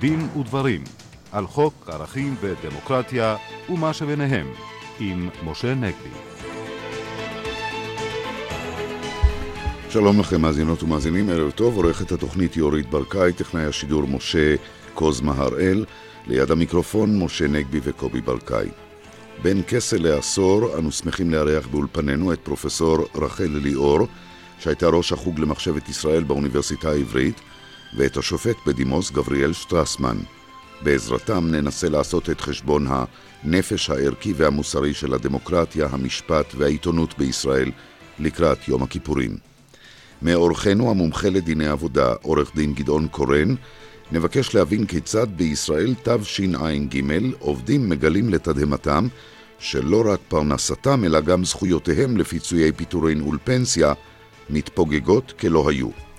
[0.00, 0.84] דין ודברים
[1.32, 3.36] על חוק ערכים ודמוקרטיה
[3.68, 4.46] ומה שביניהם
[5.00, 6.08] עם משה נגבי.
[9.90, 14.54] שלום לכם מאזינות ומאזינים, ערב טוב, עורכת התוכנית יורית ברקאי, טכנאי השידור משה
[14.94, 15.84] קוזמה הראל,
[16.26, 18.68] ליד המיקרופון משה נגבי וקובי ברקאי.
[19.42, 23.98] בין כסה לעשור אנו שמחים לארח באולפנינו את פרופסור רחל ליאור,
[24.58, 27.40] שהייתה ראש החוג למחשבת ישראל באוניברסיטה העברית,
[27.96, 30.16] ואת השופט בדימוס גבריאל שטרסמן.
[30.82, 37.70] בעזרתם ננסה לעשות את חשבון הנפש הערכי והמוסרי של הדמוקרטיה, המשפט והעיתונות בישראל
[38.18, 39.36] לקראת יום הכיפורים.
[40.22, 43.54] מאורחנו המומחה לדיני עבודה, עורך דין גדעון קורן,
[44.12, 47.00] נבקש להבין כיצד בישראל תשע"ג
[47.38, 49.08] עובדים מגלים לתדהמתם
[49.58, 53.92] שלא רק פרנסתם אלא גם זכויותיהם לפיצויי פיטורין ולפנסיה
[54.50, 56.09] מתפוגגות כלא היו.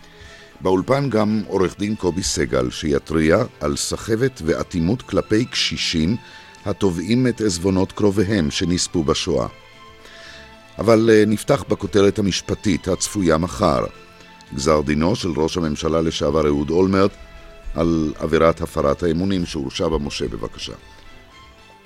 [0.61, 6.15] באולפן גם עורך דין קובי סגל שיתריע על סחבת ואטימות כלפי קשישים
[6.65, 9.47] התובעים את עזבונות קרוביהם שנספו בשואה.
[10.79, 13.85] אבל אה, נפתח בכותרת המשפטית הצפויה מחר.
[14.55, 17.11] גזר דינו של ראש הממשלה לשעבר אהוד אולמרט
[17.75, 20.73] על עבירת הפרת האמונים שהורשע בה משה, בבקשה.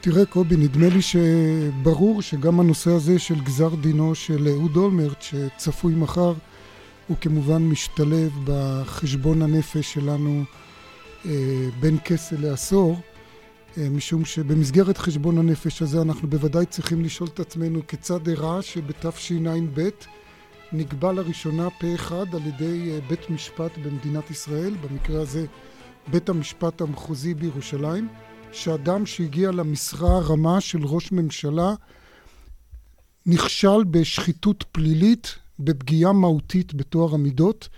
[0.02, 5.94] תראה קובי, נדמה לי שברור שגם הנושא הזה של גזר דינו של אהוד אולמרט שצפוי
[5.96, 6.34] מחר
[7.08, 10.44] הוא כמובן משתלב בחשבון הנפש שלנו
[11.26, 11.32] אה,
[11.80, 13.00] בין כסה לעשור
[13.78, 19.90] אה, משום שבמסגרת חשבון הנפש הזה אנחנו בוודאי צריכים לשאול את עצמנו כיצד אירע שבתשע"ב
[20.74, 25.46] נקבע לראשונה פה אחד על ידי אה, בית משפט במדינת ישראל, במקרה הזה
[26.08, 28.08] בית המשפט המחוזי בירושלים,
[28.52, 31.74] שאדם שהגיע למשרה הרמה של ראש ממשלה
[33.26, 37.70] נכשל בשחיתות פלילית, בפגיעה מהותית בטוהר המידות,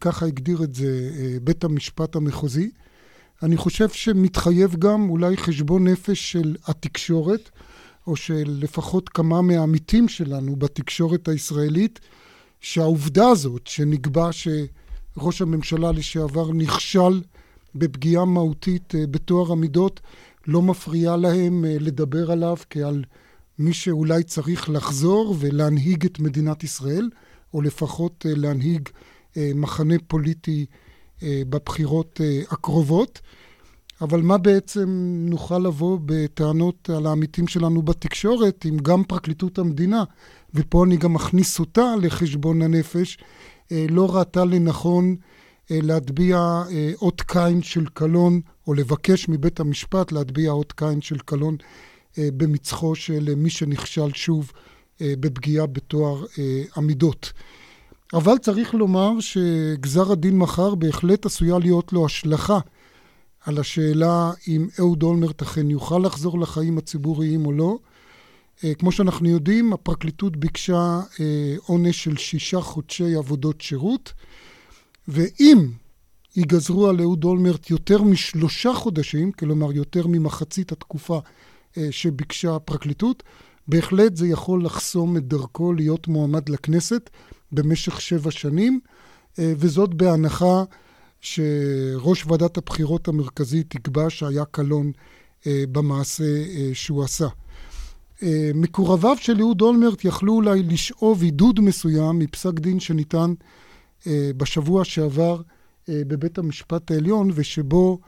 [0.00, 2.70] ככה הגדיר את זה אה, בית המשפט המחוזי.
[3.42, 7.50] אני חושב שמתחייב גם אולי חשבון נפש של התקשורת,
[8.06, 12.00] או של לפחות כמה מהעמיתים שלנו בתקשורת הישראלית,
[12.60, 17.22] שהעובדה הזאת שנקבע שראש הממשלה לשעבר נכשל
[17.74, 20.00] בפגיעה מהותית אה, בטוהר המידות,
[20.46, 23.04] לא מפריעה להם אה, לדבר עליו כעל
[23.64, 27.08] מי שאולי צריך לחזור ולהנהיג את מדינת ישראל,
[27.54, 28.88] או לפחות אה, להנהיג
[29.54, 30.66] מחנה פוליטי
[31.22, 33.20] בבחירות הקרובות.
[34.00, 34.88] אבל מה בעצם
[35.28, 40.04] נוכל לבוא בטענות על העמיתים שלנו בתקשורת, אם גם פרקליטות המדינה,
[40.54, 43.18] ופה אני גם מכניס אותה לחשבון הנפש,
[43.70, 45.16] לא ראתה לנכון
[45.70, 46.36] אה, להטביע
[46.70, 51.66] אה, אות קין של קלון, או לבקש מבית המשפט להטביע אות קין של קלון אה,
[52.18, 54.52] במצחו של מי שנכשל שוב
[55.00, 56.24] בפגיעה בתואר
[56.74, 57.32] המידות.
[58.12, 62.58] אבל צריך לומר שגזר הדין מחר בהחלט עשויה להיות לו השלכה
[63.46, 67.78] על השאלה אם אהוד אולמרט אכן יוכל לחזור לחיים הציבוריים או לא.
[68.78, 71.00] כמו שאנחנו יודעים, הפרקליטות ביקשה
[71.66, 74.12] עונש של שישה חודשי עבודות שירות.
[75.08, 75.66] ואם
[76.36, 81.20] ייגזרו על אהוד אולמרט יותר משלושה חודשים, כלומר יותר ממחצית התקופה אה,
[81.90, 83.22] שביקשה הפרקליטות,
[83.68, 87.10] בהחלט זה יכול לחסום את דרכו להיות מועמד לכנסת
[87.52, 88.80] במשך שבע שנים,
[89.38, 90.64] אה, וזאת בהנחה
[91.20, 94.92] שראש ועדת הבחירות המרכזית יקבע שהיה קלון
[95.46, 96.24] אה, במעשה
[96.72, 97.28] שהוא עשה.
[98.54, 103.34] מקורביו של אהוד אולמרט יכלו אולי לשאוב עידוד מסוים מפסק דין שניתן
[104.06, 105.40] אה, בשבוע שעבר
[105.88, 107.98] אה, בבית המשפט העליון, ושבו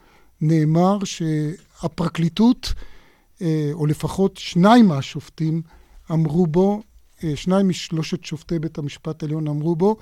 [0.40, 2.82] נאמר שהפרקליטות, אה,
[3.72, 5.62] או לפחות שניים מהשופטים,
[6.12, 6.82] אמרו בו,
[7.34, 9.96] שניים משלושת שופטי בית המשפט העליון אמרו בו,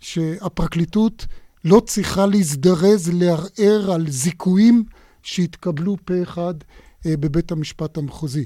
[0.00, 1.26] שהפרקליטות
[1.64, 4.84] לא צריכה להזדרז לערער על זיכויים
[5.22, 6.54] שהתקבלו פה אחד
[7.06, 8.44] בבית המשפט המחוזי.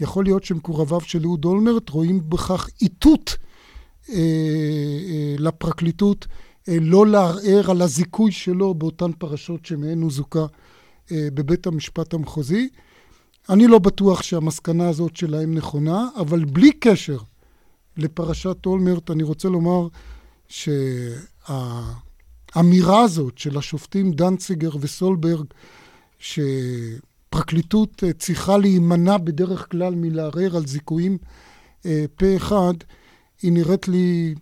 [0.00, 3.36] יכול להיות שמקורביו של אהוד אולמרט רואים בכך איתות
[4.10, 6.26] אה, אה, לפרקליטות
[6.68, 10.46] אה, לא לערער על הזיכוי שלו באותן פרשות שמהן הוא זוכה
[11.12, 12.68] בבית המשפט המחוזי.
[13.50, 17.18] אני לא בטוח שהמסקנה הזאת שלהם נכונה, אבל בלי קשר
[17.96, 19.88] לפרשת אולמרט, אני רוצה לומר
[20.48, 21.72] שהאמירה
[23.02, 25.46] הזאת של השופטים דנציגר וסולברג,
[26.18, 31.18] שפרקליטות צריכה להימנע בדרך כלל מלערער על זיכויים
[32.16, 32.74] פה אחד,
[33.42, 34.34] היא נראית לי,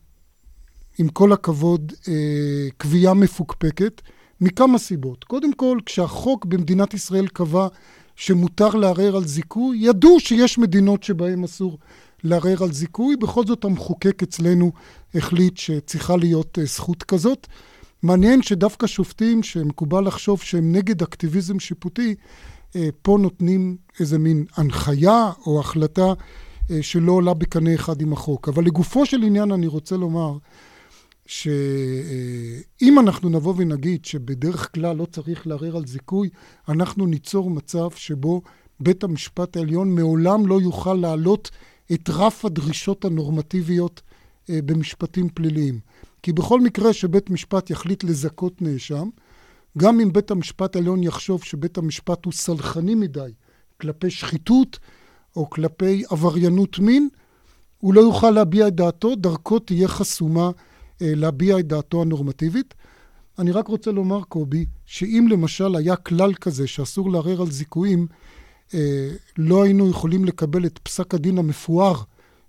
[0.99, 4.03] עם כל הכבוד, אה, קביעה מפוקפקת,
[4.41, 5.25] מכמה סיבות.
[5.25, 7.69] קודם כל, כשהחוק במדינת ישראל קבע
[8.17, 11.79] שמותר לערער על זיכוי, ידעו שיש מדינות שבהן אסור
[12.25, 14.73] לערער על זיכוי, בכל זאת המחוקק אצלנו
[15.15, 17.47] החליט שצריכה להיות אה, זכות כזאת.
[18.03, 22.15] מעניין שדווקא שופטים שמקובל לחשוב שהם נגד אקטיביזם שיפוטי,
[22.77, 26.13] אה, פה נותנים איזה מין הנחיה או החלטה
[26.71, 28.49] אה, שלא עולה בקנה אחד עם החוק.
[28.49, 30.39] אבל לגופו של עניין אני רוצה לומר
[31.27, 36.29] שאם אנחנו נבוא ונגיד שבדרך כלל לא צריך לערער על זיכוי,
[36.69, 38.43] אנחנו ניצור מצב שבו
[38.81, 41.51] בית המשפט העליון מעולם לא יוכל להעלות
[41.93, 44.03] את רף הדרישות הנורמטיביות
[44.51, 45.81] אה, במשפטים פליליים.
[46.23, 49.09] כי בכל מקרה שבית משפט יחליט לזכות נאשם,
[49.79, 53.33] גם אם בית המשפט העליון יחשוב שבית המשפט הוא סלחני מדי
[53.81, 54.79] כלפי שחיתות
[55.37, 57.09] או כלפי עבריינות מין,
[57.79, 60.51] הוא לא יוכל להביע את דעתו, דרכו תהיה חסומה
[61.01, 62.75] להביע את דעתו הנורמטיבית.
[63.39, 68.07] אני רק רוצה לומר, קובי, שאם למשל היה כלל כזה שאסור לערער על זיכויים,
[68.75, 71.95] אה, לא היינו יכולים לקבל את פסק הדין המפואר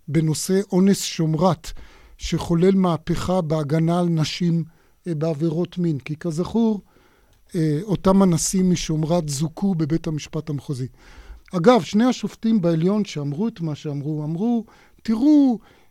[0.07, 1.71] בנושא אונס שומרת,
[2.17, 4.63] שחולל מהפכה בהגנה על נשים
[5.07, 5.99] אה, בעבירות מין.
[5.99, 6.81] כי כזכור,
[7.83, 10.87] אותם אנסים משומרת זוכו בבית המשפט המחוזי.
[11.53, 14.65] אגב, שני השופטים בעליון שאמרו את מה שאמרו, אמרו,
[15.03, 15.84] תראו, אה,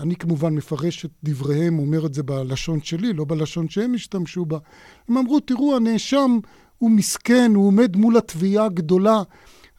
[0.00, 4.58] אני כמובן מפרש את דבריהם, אומר את זה בלשון שלי, לא בלשון שהם השתמשו בה.
[5.08, 6.38] הם אמרו, תראו, הנאשם
[6.78, 9.22] הוא מסכן, הוא עומד מול התביעה הגדולה,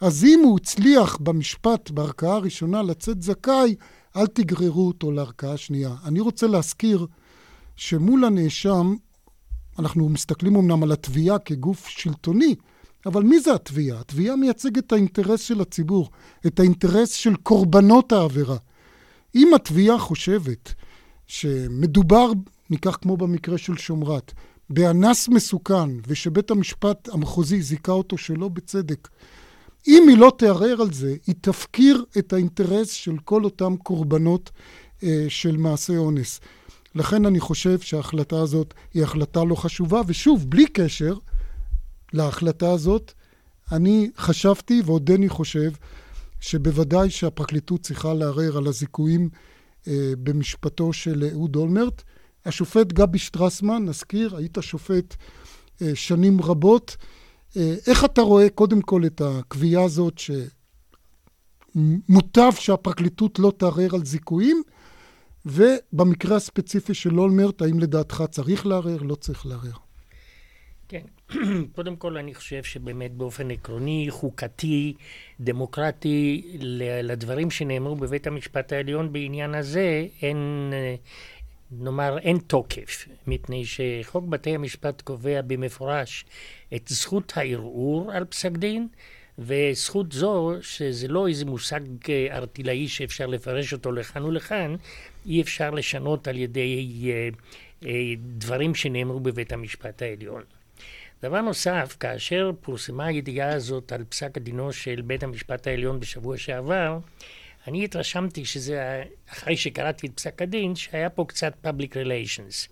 [0.01, 3.75] אז אם הוא הצליח במשפט, בערכאה הראשונה, לצאת זכאי,
[4.15, 5.95] אל תגררו אותו לערכאה שנייה.
[6.05, 7.07] אני רוצה להזכיר
[7.75, 8.95] שמול הנאשם,
[9.79, 12.55] אנחנו מסתכלים אמנם על התביעה כגוף שלטוני,
[13.05, 13.99] אבל מי זה התביעה?
[13.99, 16.09] התביעה מייצגת את האינטרס של הציבור,
[16.47, 18.57] את האינטרס של קורבנות העבירה.
[19.35, 20.73] אם התביעה חושבת
[21.27, 22.31] שמדובר,
[22.69, 24.33] ניקח כמו במקרה של שומרת,
[24.69, 29.07] באנס מסוכן, ושבית המשפט המחוזי זיכה אותו שלא בצדק,
[29.87, 34.51] אם היא לא תערער על זה, היא תפקיר את האינטרס של כל אותם קורבנות
[35.03, 36.39] אה, של מעשי אונס.
[36.95, 41.17] לכן אני חושב שההחלטה הזאת היא החלטה לא חשובה, ושוב, בלי קשר
[42.13, 43.11] להחלטה הזאת,
[43.71, 45.71] אני חשבתי ועודני חושב
[46.45, 49.29] שבוודאי שהפרקליטות צריכה לערער על הזיכויים
[49.87, 52.03] אה, במשפטו של אהוד אולמרט.
[52.45, 55.15] השופט גבי שטרסמן, נזכיר, היית שופט
[55.81, 56.97] אה, שנים רבות.
[57.57, 60.21] אה, איך אתה רואה קודם כל את הקביעה הזאת
[61.75, 64.63] שמוטב שהפרקליטות לא תערער על זיכויים?
[65.45, 69.84] ובמקרה הספציפי של אולמרט, האם לדעתך צריך לערער, לא צריך לערער?
[71.75, 74.93] קודם כל אני חושב שבאמת באופן עקרוני, חוקתי,
[75.39, 76.41] דמוקרטי,
[77.03, 80.73] לדברים שנאמרו בבית המשפט העליון בעניין הזה, אין,
[81.71, 86.25] נאמר, אין תוקף, מפני שחוק בתי המשפט קובע במפורש
[86.75, 88.87] את זכות הערעור על פסק דין,
[89.39, 91.79] וזכות זו, שזה לא איזה מושג
[92.31, 94.75] ארטילאי שאפשר לפרש אותו לכאן ולכאן,
[95.25, 97.29] אי אפשר לשנות על ידי אה,
[97.85, 100.41] אה, דברים שנאמרו בבית המשפט העליון.
[101.25, 106.97] דבר נוסף, כאשר פורסמה הידיעה הזאת על פסק הדינו של בית המשפט העליון בשבוע שעבר,
[107.67, 112.69] אני התרשמתי שזה, אחרי שקראתי את פסק הדין, שהיה פה קצת public relations.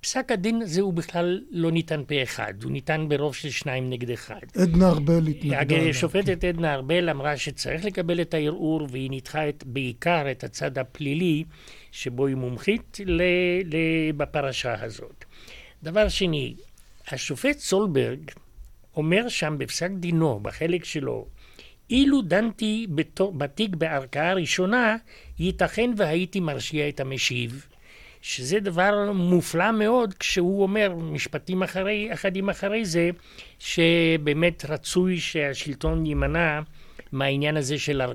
[0.00, 4.10] פסק הדין הזה הוא בכלל לא ניתן פה אחד, הוא ניתן ברוב של שניים נגד
[4.10, 4.40] אחד.
[4.56, 5.76] עדנה ארבל התנגדה.
[5.76, 11.44] השופטת עדנה ארבל אמרה שצריך לקבל את הערעור, והיא ניתחה את, בעיקר את הצד הפלילי,
[11.92, 13.22] שבו היא מומחית ל,
[13.64, 13.76] ל,
[14.16, 15.24] בפרשה הזאת.
[15.82, 16.54] דבר שני,
[17.12, 18.30] השופט סולברג
[18.96, 21.26] אומר שם בפסק דינו, בחלק שלו,
[21.90, 22.86] אילו דנתי
[23.36, 24.96] בתיק בערכאה ראשונה,
[25.38, 27.66] ייתכן והייתי מרשיע את המשיב,
[28.20, 33.10] שזה דבר מופלא מאוד כשהוא אומר משפטים אחרי, אחדים אחרי זה,
[33.58, 36.60] שבאמת רצוי שהשלטון יימנע
[37.12, 38.06] מהעניין הזה של אה,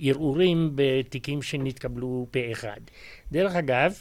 [0.00, 2.80] ערעורים בתיקים שנתקבלו פה אחד.
[3.32, 4.00] דרך אגב,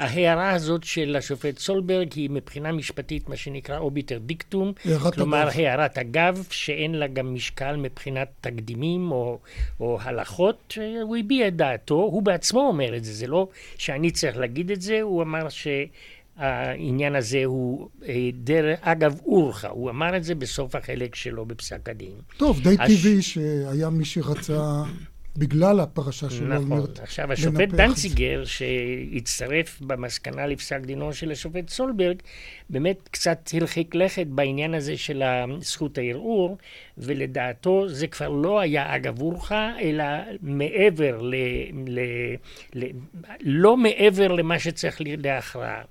[0.00, 4.72] ההערה הזאת של השופט סולברג היא מבחינה משפטית מה שנקרא אוביטר דיקטום,
[5.14, 5.52] כלומר אגב.
[5.54, 9.38] הערת אגב שאין לה גם משקל מבחינת תקדימים או,
[9.80, 14.36] או הלכות, הוא הביע את דעתו, הוא בעצמו אומר את זה, זה לא שאני צריך
[14.36, 20.24] להגיד את זה, הוא אמר שהעניין הזה הוא אה, דרך אגב אורחה, הוא אמר את
[20.24, 22.14] זה בסוף החלק שלו בפסק הדין.
[22.36, 23.00] טוב, די הש...
[23.00, 24.82] טבעי שהיה מי שרצה
[25.36, 26.72] בגלל הפרשה של נכון.
[26.72, 27.00] אולמרט.
[27.00, 32.16] עכשיו, השופט דנציגר, שהצטרף במסקנה לפסק דינו של השופט סולברג,
[32.70, 35.22] באמת קצת הרחיק לכת בעניין הזה של
[35.60, 36.56] זכות הערעור,
[36.98, 40.04] ולדעתו זה כבר לא היה אגב אורחה, אלא
[40.42, 41.34] מעבר ל...
[41.86, 42.00] ל,
[42.74, 42.84] ל
[43.40, 45.82] לא מעבר למה שצריך להכרעה.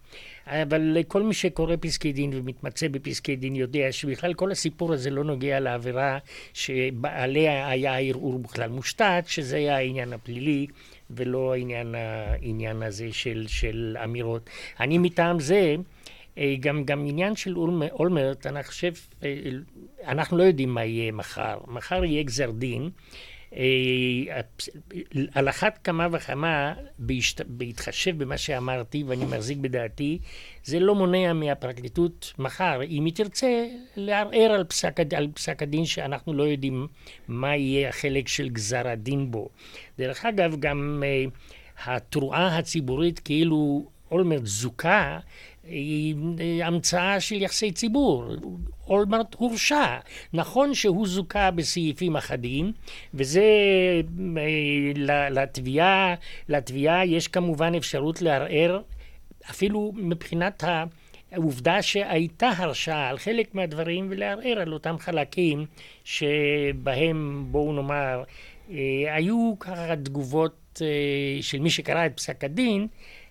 [0.50, 5.24] אבל כל מי שקורא פסקי דין ומתמצא בפסקי דין יודע שבכלל כל הסיפור הזה לא
[5.24, 6.18] נוגע לעבירה
[6.54, 10.68] שעליה היה הערעור בכלל מושתת, שזה היה העניין הפלילי
[11.10, 14.50] ולא העניין, העניין הזה של, של אמירות.
[14.80, 15.76] אני מטעם זה
[16.60, 17.58] גם, גם עניין של
[17.92, 18.94] אולמרט, אני חושב,
[20.08, 21.58] אנחנו לא יודעים מה יהיה מחר.
[21.68, 22.90] מחר יהיה גזר דין.
[23.56, 24.42] אה,
[25.34, 26.74] על אחת כמה וכמה,
[27.48, 30.20] בהתחשב במה שאמרתי, ואני מחזיק בדעתי,
[30.64, 36.34] זה לא מונע מהפרקליטות מחר, אם היא תרצה, לערער על פסק, על פסק הדין שאנחנו
[36.34, 36.88] לא יודעים
[37.28, 39.50] מה יהיה החלק של גזר הדין בו.
[39.98, 41.32] דרך אגב, גם uh,
[41.86, 45.20] התרועה הציבורית כאילו אולמרט זוכה,
[45.70, 46.16] היא
[46.64, 48.26] המצאה של יחסי ציבור.
[48.90, 49.98] אולמרט הורשע.
[50.34, 52.72] נכון שהוא זוכה בסעיפים אחדים,
[53.14, 53.44] וזה
[54.38, 56.16] אה, לתביעה,
[56.50, 58.82] לתביעה יש כמובן אפשרות לערער,
[59.50, 60.64] אפילו מבחינת
[61.32, 65.66] העובדה שהייתה הרשעה על חלק מהדברים, ולערער על אותם חלקים
[66.04, 68.24] שבהם, בואו נאמר,
[68.72, 68.76] אה,
[69.16, 72.88] היו ככה תגובות אה, של מי שקרא את פסק הדין,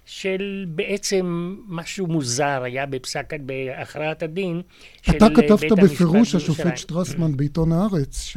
[0.09, 4.63] של בעצם משהו מוזר היה בפסק, בהכרעת הדין
[5.03, 8.33] של בית המשפט אתה כתבת בפירוש, השופט שטרסמן בעיתון הארץ,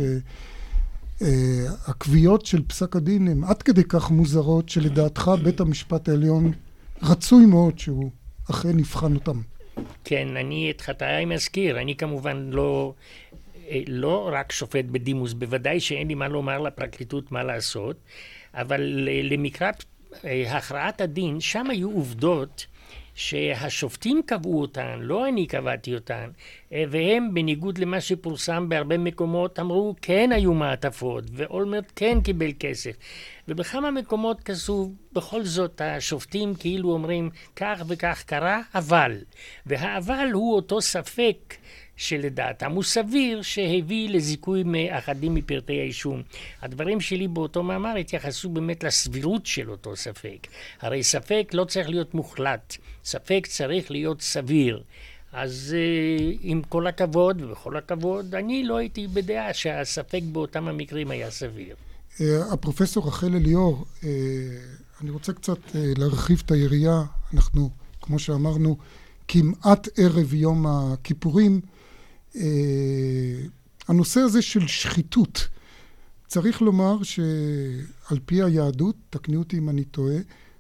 [1.22, 6.51] שהקביעות של פסק הדין הן עד כדי כך מוזרות, שלדעתך בית המשפט העליון
[7.04, 8.12] רצוי מאוד שהוא
[8.51, 9.42] אכן יבחן אותם.
[10.04, 12.94] כן, אני את חטאיי מזכיר, אני כמובן לא,
[13.88, 17.96] לא רק שופט בדימוס, בוודאי שאין לי מה לומר לפרקליטות מה לעשות,
[18.54, 18.82] אבל
[19.24, 19.72] למקרא
[20.50, 22.65] הכרעת הדין, שם היו עובדות
[23.15, 26.30] שהשופטים קבעו אותן, לא אני קבעתי אותן,
[26.72, 32.96] והם בניגוד למה שפורסם בהרבה מקומות אמרו כן היו מעטפות ואולמרט כן קיבל כסף.
[33.48, 39.18] ובכמה מקומות כתוב בכל זאת השופטים כאילו אומרים כך וכך קרה אבל
[39.65, 41.56] והאבל הוא אותו ספק
[42.01, 46.22] שלדעתם הוא סביר שהביא לזיכוי מאחדים מפרטי האישום.
[46.62, 50.48] הדברים שלי באותו מאמר התייחסו באמת לסבירות של אותו ספק.
[50.81, 54.84] הרי ספק לא צריך להיות מוחלט, ספק צריך להיות סביר.
[55.34, 61.31] אז uh, עם כל הכבוד, ובכל הכבוד, אני לא הייתי בדעה שהספק באותם המקרים היה
[61.31, 61.75] סביר.
[62.17, 62.22] Uh,
[62.53, 64.05] הפרופסור רחל אליאור, uh,
[65.01, 67.03] אני רוצה קצת להרחיב את היריעה.
[67.34, 67.70] אנחנו,
[68.01, 68.77] כמו שאמרנו,
[69.27, 71.62] כמעט ערב יום הכיפורים.
[72.36, 72.42] אה,
[73.88, 75.48] הנושא הזה של שחיתות,
[76.28, 80.16] צריך לומר שעל פי היהדות, תקני אותי אם אני טועה,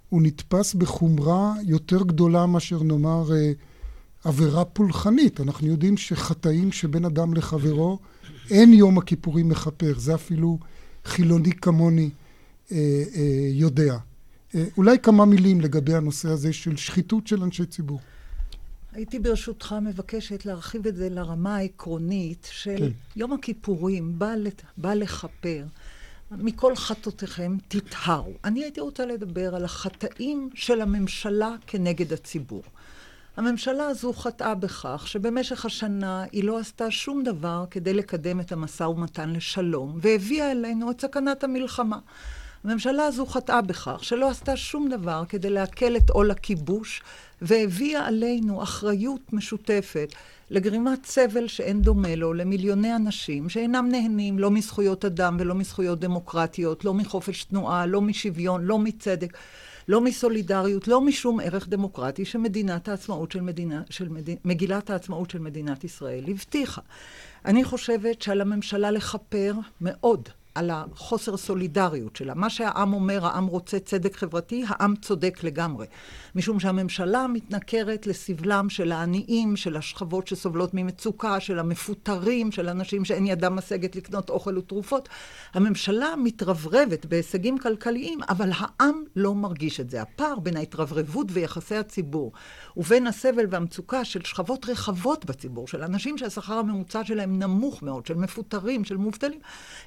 [0.09, 3.51] הוא נתפס בחומרה יותר גדולה מאשר נאמר אה,
[4.23, 5.41] עבירה פולחנית.
[5.41, 7.99] אנחנו יודעים שחטאים שבין אדם לחברו,
[8.49, 9.93] אין יום הכיפורים מכפר.
[9.99, 10.57] זה אפילו
[11.05, 12.09] חילוני כמוני
[12.71, 12.77] אה,
[13.51, 13.97] יודע.
[14.77, 17.99] אולי כמה מילים לגבי הנושא הזה של שחיתות של אנשי ציבור.
[18.93, 22.89] הייתי ברשותך מבקשת להרחיב את זה לרמה העקרונית של כן.
[23.15, 24.61] יום הכיפורים, בא, לת...
[24.77, 25.63] בא לכפר.
[26.31, 28.33] מכל חטאותיכם תטהרו.
[28.43, 32.63] אני הייתי רוצה לדבר על החטאים של הממשלה כנגד הציבור.
[33.37, 38.83] הממשלה הזו חטאה בכך שבמשך השנה היא לא עשתה שום דבר כדי לקדם את המשא
[38.83, 41.99] ומתן לשלום, והביאה אלינו את סכנת המלחמה.
[42.63, 47.01] הממשלה הזו חטאה בכך שלא עשתה שום דבר כדי להקל את עול הכיבוש,
[47.41, 50.13] והביאה עלינו אחריות משותפת
[50.49, 56.85] לגרימת סבל שאין דומה לו למיליוני אנשים שאינם נהנים לא מזכויות אדם ולא מזכויות דמוקרטיות,
[56.85, 59.37] לא מחופש תנועה, לא משוויון, לא מצדק.
[59.87, 64.29] לא מסולידריות, לא משום ערך דמוקרטי שמדינת העצמאות של מדינה, של מד...
[64.45, 66.81] מגילת העצמאות של מדינת ישראל הבטיחה.
[67.45, 72.33] אני חושבת שעל הממשלה לכפר מאוד על החוסר סולידריות שלה.
[72.33, 75.85] מה שהעם אומר, העם רוצה צדק חברתי, העם צודק לגמרי.
[76.35, 83.27] משום שהממשלה מתנכרת לסבלם של העניים, של השכבות שסובלות ממצוקה, של המפוטרים, של אנשים שאין
[83.27, 85.09] ידם משגת לקנות אוכל ותרופות.
[85.53, 90.01] הממשלה מתרברבת בהישגים כלכליים, אבל העם לא מרגיש את זה.
[90.01, 92.31] הפער בין ההתרברבות ויחסי הציבור
[92.77, 98.15] ובין הסבל והמצוקה של שכבות רחבות בציבור, של אנשים שהשכר הממוצע שלהם נמוך מאוד, של
[98.15, 99.39] מפוטרים, של מובטלים,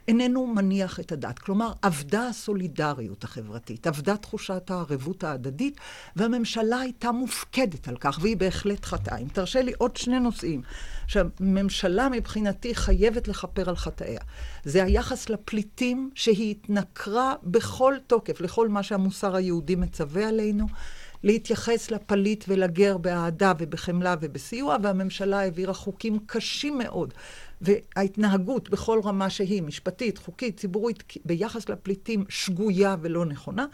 [0.09, 1.38] איננו מניח את הדעת.
[1.38, 5.80] כלומר, אבדה הסולידריות החברתית, אבדה תחושת הערבות ההדדית,
[6.16, 9.18] והממשלה הייתה מופקדת על כך, והיא בהחלט חטאה.
[9.18, 10.62] אם תרשה לי עוד שני נושאים
[11.06, 14.20] שהממשלה מבחינתי חייבת לכפר על חטאיה.
[14.64, 20.66] זה היחס לפליטים שהיא התנכרה בכל תוקף לכל מה שהמוסר היהודי מצווה עלינו.
[21.25, 27.14] להתייחס לפליט ולגר באהדה ובחמלה ובסיוע, והממשלה העבירה חוקים קשים מאוד.
[27.61, 33.66] וההתנהגות בכל רמה שהיא, משפטית, חוקית, ציבורית, ביחס לפליטים שגויה ולא נכונה.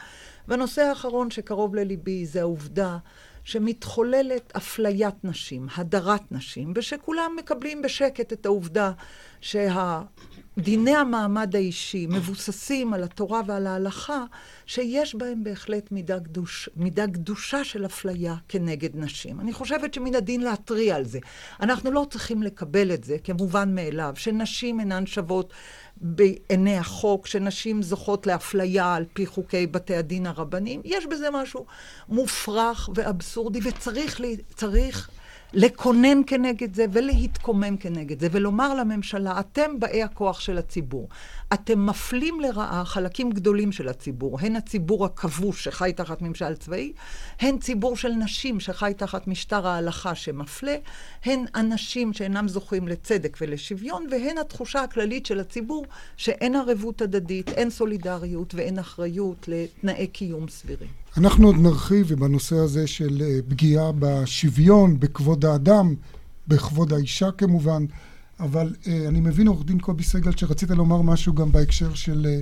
[0.48, 2.98] והנושא האחרון שקרוב לליבי זה העובדה
[3.44, 8.92] שמתחוללת אפליית נשים, הדרת נשים, ושכולם מקבלים בשקט את העובדה
[9.40, 10.02] שה...
[10.58, 14.24] דיני המעמד האישי מבוססים על התורה ועל ההלכה,
[14.66, 19.40] שיש בהם בהחלט מידה, קדוש, מידה קדושה של אפליה כנגד נשים.
[19.40, 21.18] אני חושבת שמן הדין להתריע על זה.
[21.60, 25.52] אנחנו לא צריכים לקבל את זה כמובן מאליו, שנשים אינן שוות
[25.96, 30.80] בעיני החוק, שנשים זוכות לאפליה על פי חוקי בתי הדין הרבניים.
[30.84, 31.66] יש בזה משהו
[32.08, 34.20] מופרך ואבסורדי, וצריך
[34.54, 35.10] צריך
[35.52, 41.08] לקונן כנגד זה ולהתקומם כנגד זה, ולומר לממשלה, אתם באי הכוח של הציבור.
[41.52, 46.92] אתם מפלים לרעה חלקים גדולים של הציבור, הן הציבור הכבוש שחי תחת ממשל צבאי,
[47.40, 50.76] הן ציבור של נשים שחי תחת משטר ההלכה שמפלה,
[51.24, 55.84] הן אנשים שאינם זוכים לצדק ולשוויון, והן התחושה הכללית של הציבור
[56.16, 61.00] שאין ערבות הדדית, אין סולידריות ואין אחריות לתנאי קיום סבירים.
[61.16, 65.94] אנחנו עוד נרחיב בנושא הזה של אה, פגיעה בשוויון, בכבוד האדם,
[66.48, 67.84] בכבוד האישה כמובן.
[68.40, 72.40] אבל אה, אני מבין, עורך דין קובי סגל, שרצית לומר משהו גם בהקשר של אה,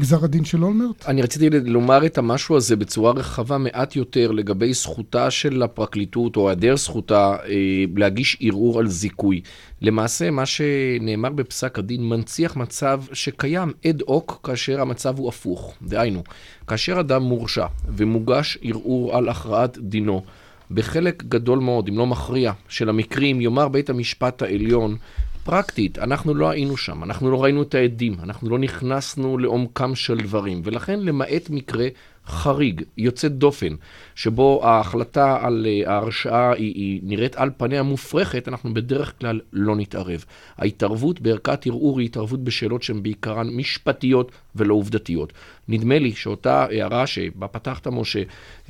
[0.00, 1.06] גזר הדין של אולמרט?
[1.06, 6.48] אני רציתי לומר את המשהו הזה בצורה רחבה מעט יותר לגבי זכותה של הפרקליטות, או
[6.48, 9.40] היעדר זכותה, אה, להגיש ערעור על זיכוי.
[9.82, 15.74] למעשה, מה שנאמר בפסק הדין מנציח מצב שקיים אד הוק כאשר המצב הוא הפוך.
[15.82, 16.22] דהיינו,
[16.66, 17.66] כאשר אדם מורשע
[17.96, 20.22] ומוגש ערעור על הכרעת דינו,
[20.70, 24.96] בחלק גדול מאוד, אם לא מכריע, של המקרים, יאמר בית המשפט העליון,
[25.44, 30.18] פרקטית, אנחנו לא היינו שם, אנחנו לא ראינו את העדים, אנחנו לא נכנסנו לעומקם של
[30.18, 31.88] דברים, ולכן למעט מקרה
[32.30, 33.74] חריג, יוצא דופן,
[34.14, 39.76] שבו ההחלטה על אה, ההרשעה היא, היא נראית על פניה מופרכת, אנחנו בדרך כלל לא
[39.76, 40.24] נתערב.
[40.58, 45.32] ההתערבות בערכת ערעור היא התערבות בשאלות שהן בעיקרן משפטיות ולא עובדתיות.
[45.68, 48.22] נדמה לי שאותה הערה שבה פתחת, משה,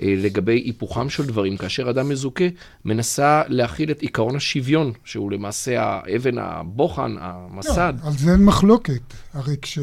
[0.02, 2.44] אה, לגבי היפוכם של דברים, כאשר אדם מזוכה,
[2.84, 7.94] מנסה להכיל את עיקרון השוויון, שהוא למעשה האבן הבוחן, המסד.
[8.02, 9.02] לא, על זה אין מחלוקת.
[9.32, 9.78] הרי כש...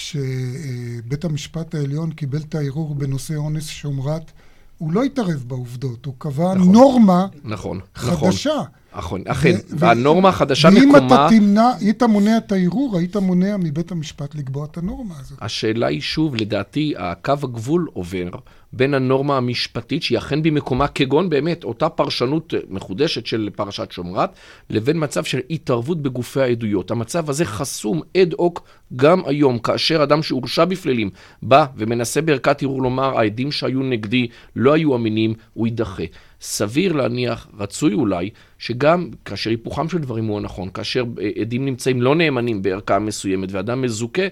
[0.00, 4.32] כשבית המשפט העליון קיבל את הערעור בנושא אונס שומרת,
[4.78, 8.50] הוא לא התערב בעובדות, הוא קבע נכון, נורמה נכון, חדשה.
[8.50, 8.66] נכון.
[8.96, 10.98] נכון, אכן, והנורמה החדשה מקומה...
[10.98, 15.38] ואם אתה תמנע, היית מונע את הערעור, היית מונע מבית המשפט לקבוע את הנורמה הזאת.
[15.40, 18.28] השאלה היא שוב, לדעתי, הקו הגבול עובר
[18.72, 24.30] בין הנורמה המשפטית, שהיא אכן במקומה, כגון באמת אותה פרשנות מחודשת של פרשת שומרת,
[24.70, 26.90] לבין מצב של התערבות בגופי העדויות.
[26.90, 28.62] המצב הזה חסום אד הוק
[28.96, 31.10] גם היום, כאשר אדם שהורשע בפלילים
[31.42, 34.26] בא ומנסה בערכת ערעור לומר, העדים שהיו נגדי
[34.56, 36.04] לא היו אמינים, הוא יידחה.
[36.40, 42.02] סביר להניח, רצוי אולי, שגם כאשר היפוכם של דברים הוא הנכון, כאשר אה, עדים נמצאים
[42.02, 44.22] לא נאמנים בערכאה מסוימת ואדם מזוכה,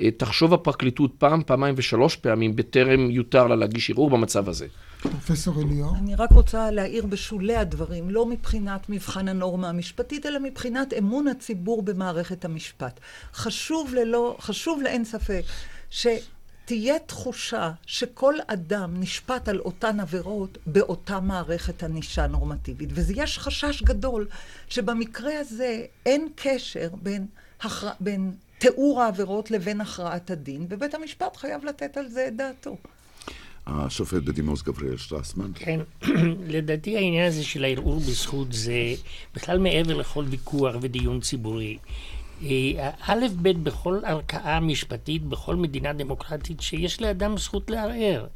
[0.00, 4.66] אה, תחשוב הפרקליטות פעם, פעמיים ושלוש פעמים בטרם יותר לה להגיש ערעור במצב הזה.
[5.02, 5.96] פרופסור אליאור?
[5.96, 11.82] אני רק רוצה להעיר בשולי הדברים, לא מבחינת מבחן הנורמה המשפטית, אלא מבחינת אמון הציבור
[11.82, 13.00] במערכת המשפט.
[13.34, 15.42] חשוב ללא, חשוב לאין ספק
[15.90, 16.06] ש...
[16.68, 22.88] תהיה תחושה שכל אדם נשפט על אותן עבירות באותה מערכת ענישה נורמטיבית.
[22.92, 24.28] ויש חשש גדול
[24.68, 27.26] שבמקרה הזה אין קשר בין,
[27.60, 27.90] הכר...
[28.00, 32.76] בין תיאור העבירות לבין הכרעת הדין, ובית המשפט חייב לתת על זה את דעתו.
[33.66, 35.50] השופט בדימוס גבריאל שטרסמן.
[35.54, 35.80] כן,
[36.54, 38.94] לדעתי העניין הזה של הערעור בזכות זה
[39.34, 41.78] בכלל מעבר לכל ויכוח ודיון ציבורי.
[42.42, 48.26] אה, א' ב' בכל ערכאה משפטית, בכל מדינה דמוקרטית, שיש לאדם זכות לערער.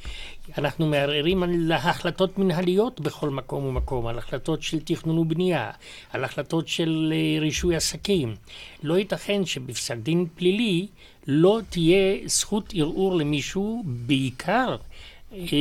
[0.58, 5.70] אנחנו מערערים על החלטות מנהליות בכל מקום ומקום, על החלטות של תכנון ובנייה,
[6.10, 8.34] על החלטות של אה, רישוי עסקים.
[8.82, 10.86] לא ייתכן שבפסק דין פלילי
[11.26, 14.76] לא תהיה זכות ערעור למישהו, בעיקר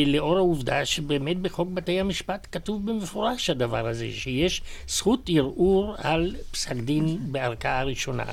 [0.06, 6.76] לאור העובדה שבאמת בחוק בתי המשפט כתוב במפורש הדבר הזה, שיש זכות ערעור על פסק
[6.76, 8.26] דין בערכאה ראשונה.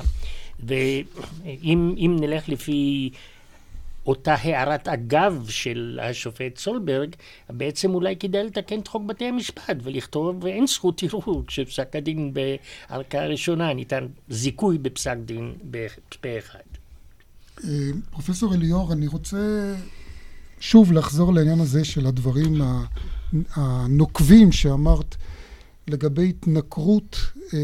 [0.60, 3.10] ואם נלך לפי
[4.06, 7.14] אותה הערת אגב של השופט סולברג,
[7.50, 13.26] בעצם אולי כדאי לתקן את חוק בתי המשפט ולכתוב אין זכות ערעור כשפסק הדין בערכאה
[13.26, 15.54] ראשונה ניתן זיכוי בפסק דין
[16.20, 16.58] פה אחד.
[17.64, 17.70] אה,
[18.10, 19.74] פרופסור אליאור, אני רוצה
[20.60, 22.62] שוב לחזור לעניין הזה של הדברים
[23.54, 25.16] הנוקבים שאמרת
[25.88, 27.16] לגבי התנכרות
[27.54, 27.58] אה,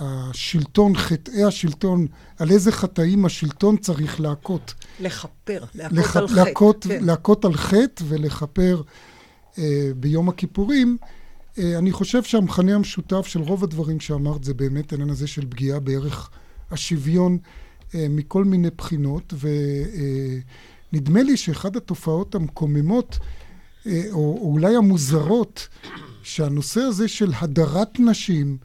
[0.00, 2.06] השלטון, חטאי השלטון,
[2.38, 4.74] על איזה חטאים השלטון צריך להכות.
[5.00, 6.16] לכפר, להכות לח...
[6.16, 6.34] על חטא.
[6.34, 7.04] להכות, כן.
[7.04, 8.82] להכות על חטא ולכפר
[9.58, 10.96] אה, ביום הכיפורים.
[11.58, 15.80] אה, אני חושב שהמכנה המשותף של רוב הדברים שאמרת זה באמת העניין הזה של פגיעה
[15.80, 16.30] בערך
[16.70, 17.38] השוויון
[17.94, 19.48] אה, מכל מיני בחינות, ו...
[19.94, 20.38] אה,
[20.92, 23.18] נדמה לי שאחת התופעות המקוממות,
[23.86, 25.68] אה, או, או אולי המוזרות,
[26.22, 28.58] שהנושא הזה של הדרת נשים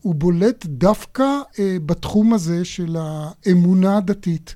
[0.00, 1.40] הוא בולט דווקא
[1.86, 4.54] בתחום הזה של האמונה הדתית,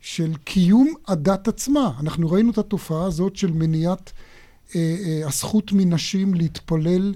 [0.00, 1.92] של קיום הדת עצמה.
[2.00, 4.12] אנחנו ראינו את התופעה הזאת של מניעת
[5.24, 7.14] הזכות מנשים להתפלל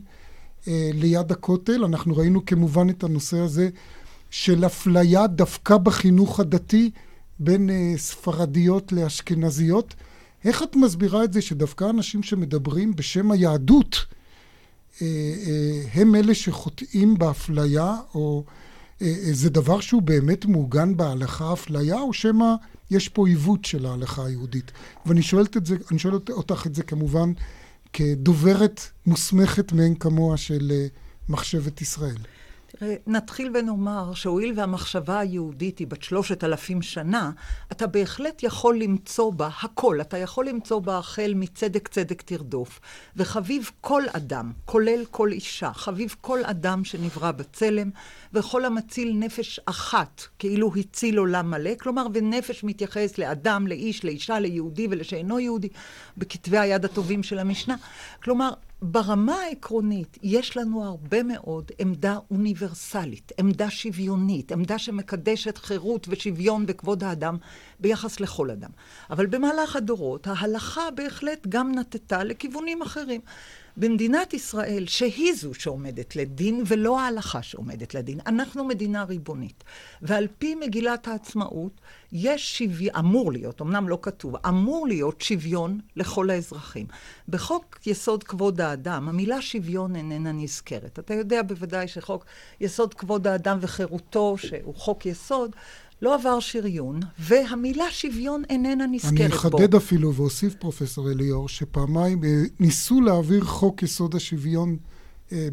[0.67, 1.85] ליד הכותל.
[1.85, 3.69] אנחנו ראינו כמובן את הנושא הזה
[4.31, 6.90] של אפליה דווקא בחינוך הדתי
[7.38, 9.94] בין ספרדיות לאשכנזיות.
[10.44, 13.97] איך את מסבירה את זה שדווקא אנשים שמדברים בשם היהדות
[15.94, 18.44] הם אלה שחוטאים באפליה, או
[19.33, 22.55] זה דבר שהוא באמת מעוגן בהלכה אפליה, או שמא
[22.90, 24.73] יש פה עיוות של ההלכה היהודית?
[25.07, 25.20] ואני
[25.90, 27.33] אני שואל אותך את זה כמובן
[27.92, 30.73] כדוברת מוסמכת מאין כמוה של
[31.29, 32.18] מחשבת ישראל.
[33.07, 37.31] נתחיל ונאמר שהואיל והמחשבה היהודית היא בת שלושת אלפים שנה,
[37.73, 40.01] אתה בהחלט יכול למצוא בה הכל.
[40.01, 42.81] אתה יכול למצוא בה החל מצדק צדק תרדוף.
[43.17, 47.91] וחביב כל אדם, כולל כל אישה, חביב כל אדם שנברא בצלם,
[48.33, 51.71] וכל המציל נפש אחת, כאילו הציל עולם מלא.
[51.81, 55.69] כלומר, ונפש מתייחס לאדם, לאיש, לאישה, ליהודי ולשאינו יהודי,
[56.19, 57.77] בכתבי היד הטובים של המשנה.
[58.23, 58.51] כלומר,
[58.87, 67.05] ברמה העקרונית, יש לנו הרבה מאוד עמדה אוניברסלית, עמדה שוויונית, עמדה שמקדשת חירות ושוויון וכבוד
[67.05, 67.37] האדם
[67.85, 68.70] ביחס לכל אדם.
[69.11, 73.20] אבל במהלך הדורות, ההלכה בהחלט גם נטטה לכיוונים אחרים.
[73.77, 78.20] במדינת ישראל, שהיא זו שעומדת לדין, ולא ההלכה שעומדת לדין.
[78.27, 79.64] אנחנו מדינה ריבונית.
[80.03, 81.81] ועל פי מגילת העצמאות,
[82.12, 86.87] יש שוויון, אמור להיות, אמנם לא כתוב, אמור להיות שוויון לכל האזרחים.
[87.29, 90.99] בחוק יסוד כבוד האדם, המילה שוויון איננה נזכרת.
[90.99, 92.25] אתה יודע בוודאי שחוק
[92.61, 95.57] יסוד כבוד האדם וחירותו, שהוא חוק יסוד,
[96.02, 99.24] לא עבר שריון, והמילה שוויון איננה נזכרת בו.
[99.24, 102.20] אני אחדד אפילו ואוסיף, פרופסור אליאור, שפעמיים
[102.61, 104.76] ניסו להעביר חוק יסוד השוויון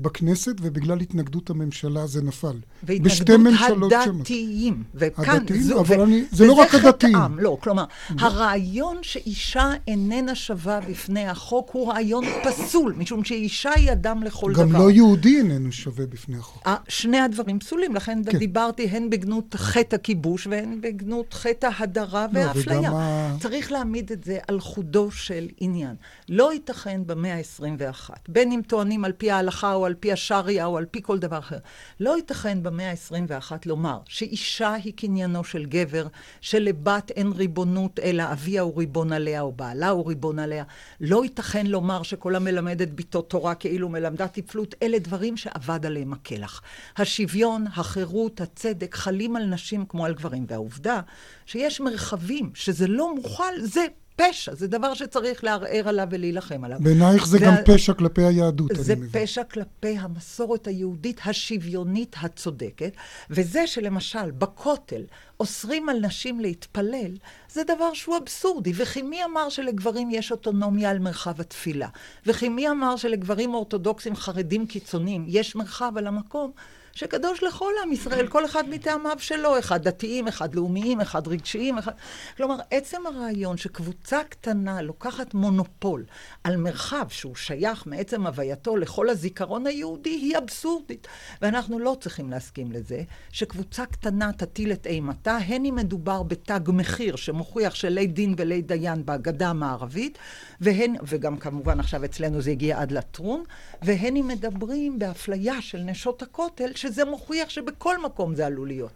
[0.01, 2.57] בכנסת, ובגלל התנגדות הממשלה זה נפל.
[2.83, 4.83] והתנגדות הדתיים.
[4.95, 7.15] וכאן, הדתיים, זו, אבל ו- אני, זה לא רק הדתיים.
[7.15, 7.85] עם, לא, כלומר,
[8.19, 14.69] הרעיון שאישה איננה שווה בפני החוק הוא רעיון פסול, משום שאישה היא אדם לכל גם
[14.69, 14.79] דבר.
[14.79, 16.67] גם לא יהודי איננו שווה בפני החוק.
[16.87, 18.37] שני הדברים פסולים, לכן כן.
[18.37, 22.91] דיברתי הן בגנות חטא הכיבוש והן בגנות חטא ההדרה לא, והאפליה.
[22.93, 23.35] ה...
[23.39, 25.95] צריך להעמיד את זה על חודו של עניין.
[26.29, 30.77] לא ייתכן במאה ה-21, בין אם טוענים על פי ההלכה או על פי השריעה או
[30.77, 31.57] על פי כל דבר אחר.
[31.99, 36.07] לא ייתכן במאה ה-21 לומר שאישה היא קניינו של גבר,
[36.41, 40.63] שלבת אין ריבונות אלא אביה הוא ריבון עליה או בעלה הוא ריבון עליה.
[41.01, 44.75] לא ייתכן לומר שכל המלמד את ביתו תורה כאילו מלמדה טיפלות.
[44.83, 46.61] אלה דברים שאבד עליהם הקלח.
[46.97, 50.45] השוויון, החירות, הצדק חלים על נשים כמו על גברים.
[50.47, 51.01] והעובדה
[51.45, 53.85] שיש מרחבים שזה לא מוכל, זה
[54.21, 56.77] פשע, זה דבר שצריך לערער עליו ולהילחם עליו.
[56.81, 57.45] בעינייך זה וה...
[57.45, 62.93] גם פשע כלפי היהדות, זה פשע כלפי המסורת היהודית השוויונית הצודקת,
[63.29, 65.01] וזה שלמשל בכותל
[65.39, 67.11] אוסרים על נשים להתפלל,
[67.51, 68.71] זה דבר שהוא אבסורדי.
[68.75, 71.87] וכי מי אמר שלגברים יש אוטונומיה על מרחב התפילה?
[72.25, 76.51] וכי מי אמר שלגברים אורתודוקסים חרדים קיצוניים יש מרחב על המקום?
[76.93, 81.91] שקדוש לכל עם ישראל, כל אחד מטעמיו שלו, אחד דתיים, אחד לאומיים, אחד רגשיים, אחד...
[82.37, 86.05] כלומר, עצם הרעיון שקבוצה קטנה לוקחת מונופול
[86.43, 91.07] על מרחב שהוא שייך מעצם הווייתו לכל הזיכרון היהודי, היא אבסורדית.
[91.41, 97.15] ואנחנו לא צריכים להסכים לזה, שקבוצה קטנה תטיל את אימתה, הן אם מדובר בתג מחיר
[97.15, 100.17] שמוכיח שלי דין ולי דיין בהגדה המערבית,
[100.61, 103.43] והן, וגם כמובן עכשיו אצלנו זה הגיע עד לטרון,
[103.81, 108.91] והן אם מדברים באפליה של נשות הכותל, שזה מוכיח שבכל מקום זה עלול להיות.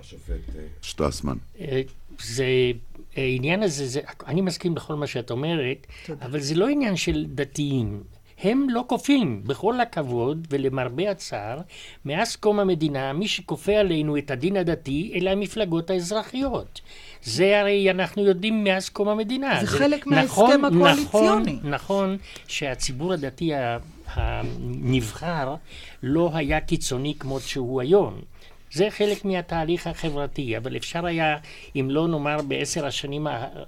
[0.00, 0.40] השופט
[0.82, 1.36] שטרסמן.
[2.22, 2.44] זה,
[3.16, 6.26] העניין הזה, זה, אני מסכים לכל מה שאת אומרת, תודה.
[6.26, 8.02] אבל זה לא עניין של דתיים.
[8.42, 11.60] הם לא כופים, בכל הכבוד ולמרבה הצער,
[12.04, 16.80] מאז קום המדינה, מי שכופה עלינו את הדין הדתי אלה המפלגות האזרחיות.
[17.22, 19.58] זה הרי אנחנו יודעים מאז קום המדינה.
[19.60, 21.52] זה, זה חלק נכון, מההסכם הקואליציוני.
[21.52, 23.50] נכון, נכון שהציבור הדתי
[24.14, 25.54] הנבחר
[26.02, 28.20] לא היה קיצוני כמו שהוא היום.
[28.72, 31.36] זה חלק מהתהליך החברתי, אבל אפשר היה,
[31.76, 33.26] אם לא נאמר בעשר השנים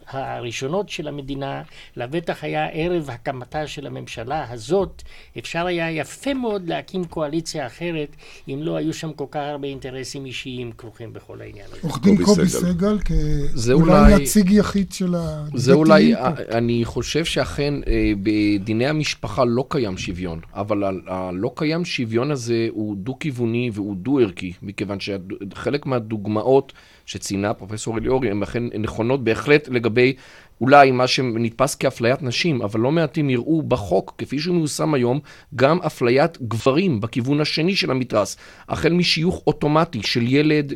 [0.09, 1.63] הראשונות של המדינה,
[1.97, 5.03] לבטח היה ערב הקמתה של הממשלה הזאת,
[5.39, 8.17] אפשר היה יפה מאוד להקים קואליציה אחרת,
[8.49, 11.79] אם לא היו שם כל כך הרבה אינטרסים אישיים כרוכים בכל העניין הזה.
[11.83, 15.59] עורך דין קובי סגל, כאולי נציג יחיד של הדתיים.
[15.59, 16.15] זה אולי,
[16.51, 22.97] אני חושב שאכן אה, בדיני המשפחה לא קיים שוויון, אבל הלא קיים שוויון הזה הוא
[22.97, 24.92] דו-כיווני והוא דו-ערכי, מכיוון...
[24.97, 25.21] מכיוון
[25.53, 26.73] שחלק מהדוגמאות
[27.07, 30.15] שציינה פרופסור אליאורי הן אכן נכונות בהחלט לגבי
[30.63, 35.21] אולי מה שנתפס כאפליית נשים, אבל לא מעטים יראו בחוק, כפי שהוא מיושם היום,
[35.57, 38.37] גם אפליית גברים בכיוון השני של המתרס.
[38.69, 40.73] החל משיוך אוטומטי של ילד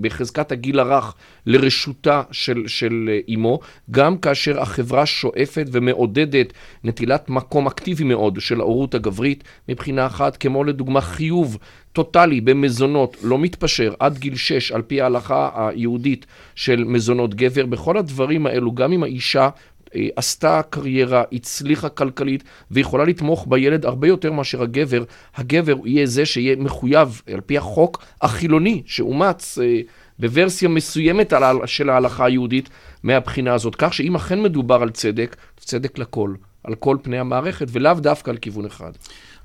[0.00, 1.14] בחזקת הגיל הרך
[1.46, 6.52] לרשותה של, של אימו, גם כאשר החברה שואפת ומעודדת
[6.84, 11.58] נטילת מקום אקטיבי מאוד של ההורות הגברית, מבחינה אחת, כמו לדוגמה חיוב
[11.92, 17.66] טוטאלי במזונות, לא מתפשר, עד גיל 6, על פי ההלכה היהודית של מזונות גבר.
[17.66, 19.48] בכל הדברים האלו, גם האישה
[19.96, 25.04] אה, עשתה קריירה, הצליחה כלכלית, ויכולה לתמוך בילד הרבה יותר מאשר הגבר,
[25.36, 29.80] הגבר יהיה זה שיהיה מחויב, על פי החוק החילוני שאומץ אה,
[30.18, 31.32] בוורסיה מסוימת
[31.66, 32.68] של ההלכה היהודית
[33.02, 33.74] מהבחינה הזאת.
[33.78, 36.34] כך שאם אכן מדובר על צדק, צדק לכל,
[36.64, 38.92] על כל פני המערכת, ולאו דווקא על כיוון אחד.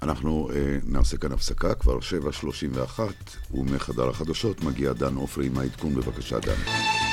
[0.01, 1.97] אנחנו אה, נעשה כאן הפסקה, כבר
[2.97, 2.99] 7.31,
[3.51, 7.04] ומחדר החדשות מגיע דן עופרי עם העדכון, בבקשה דן.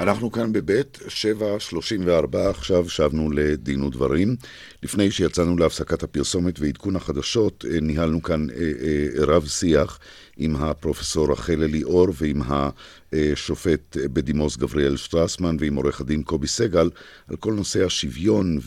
[0.00, 4.36] אנחנו כאן בבית, 7.34, עכשיו שבנו לדין ודברים.
[4.82, 9.98] לפני שיצאנו להפסקת הפרסומת ועדכון החדשות, אה, ניהלנו כאן אה, אה, רב שיח
[10.36, 12.42] עם הפרופסור רחל אליאור ועם
[13.12, 16.90] השופט בדימוס גבריאל שטרסמן ועם עורך הדין קובי סגל
[17.28, 18.58] על כל נושא השוויון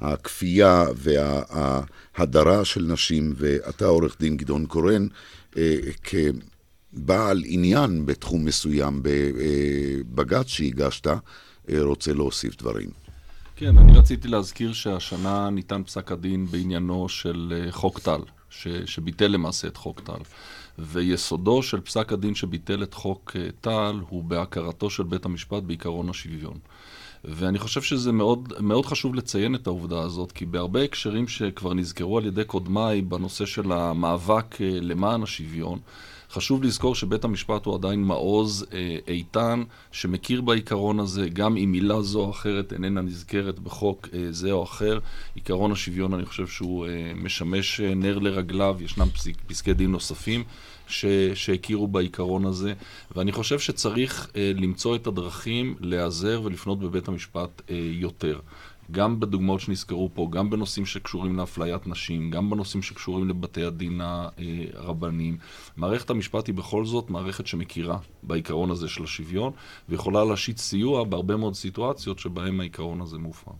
[0.00, 5.06] והכפייה וההדרה של נשים, ואתה עורך דין גדעון קורן,
[6.02, 6.14] כ...
[6.92, 11.06] בעל עניין בתחום מסוים בבג"ץ שהגשת,
[11.78, 12.90] רוצה להוסיף דברים.
[13.56, 18.20] כן, אני רציתי להזכיר שהשנה ניתן פסק הדין בעניינו של חוק טל,
[18.50, 20.22] ש, שביטל למעשה את חוק טל.
[20.78, 26.58] ויסודו של פסק הדין שביטל את חוק טל הוא בהכרתו של בית המשפט בעקרון השוויון.
[27.24, 32.18] ואני חושב שזה מאוד, מאוד חשוב לציין את העובדה הזאת, כי בהרבה הקשרים שכבר נזכרו
[32.18, 35.78] על ידי קודמיי בנושא של המאבק למען השוויון,
[36.36, 42.02] חשוב לזכור שבית המשפט הוא עדיין מעוז אה, איתן, שמכיר בעיקרון הזה, גם אם מילה
[42.02, 44.98] זו או אחרת איננה נזכרת בחוק אה, זה או אחר.
[45.34, 50.44] עיקרון השוויון, אני חושב שהוא אה, משמש אה, נר לרגליו, ישנם פסק, פסקי דין נוספים.
[50.88, 52.72] ש, שהכירו בעיקרון הזה,
[53.16, 58.40] ואני חושב שצריך אה, למצוא את הדרכים להיעזר ולפנות בבית המשפט אה, יותר.
[58.90, 64.00] גם בדוגמאות שנזכרו פה, גם בנושאים שקשורים לאפליית נשים, גם בנושאים שקשורים לבתי הדין
[64.74, 65.38] הרבניים.
[65.76, 69.52] מערכת המשפט היא בכל זאת מערכת שמכירה בעיקרון הזה של השוויון,
[69.88, 73.52] ויכולה להשית סיוע בהרבה מאוד סיטואציות שבהן העיקרון הזה מופר.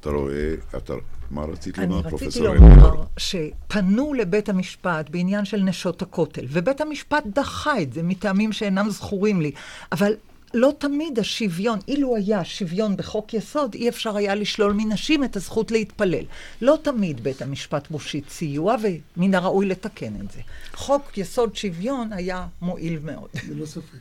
[0.00, 0.94] אתה רואה, אתה,
[1.30, 2.46] מה רצית לומר, פרופסור?
[2.46, 8.02] אני רציתי לומר שפנו לבית המשפט בעניין של נשות הכותל, ובית המשפט דחה את זה
[8.02, 9.50] מטעמים שאינם זכורים לי,
[9.92, 10.12] אבל
[10.54, 15.70] לא תמיד השוויון, אילו היה שוויון בחוק יסוד, אי אפשר היה לשלול מנשים את הזכות
[15.70, 16.24] להתפלל.
[16.62, 18.76] לא תמיד בית המשפט מושיט סיוע,
[19.16, 20.40] ומן הראוי לתקן את זה.
[20.74, 23.28] חוק יסוד שוויון היה מועיל מאוד.
[23.48, 23.98] ללא ספק.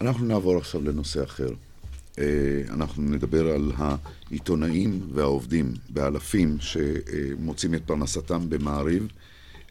[0.00, 1.48] אנחנו נעבור עכשיו לנושא אחר.
[2.18, 2.24] אה,
[2.70, 9.08] אנחנו נדבר על העיתונאים והעובדים באלפים שמוצאים את פרנסתם במעריב.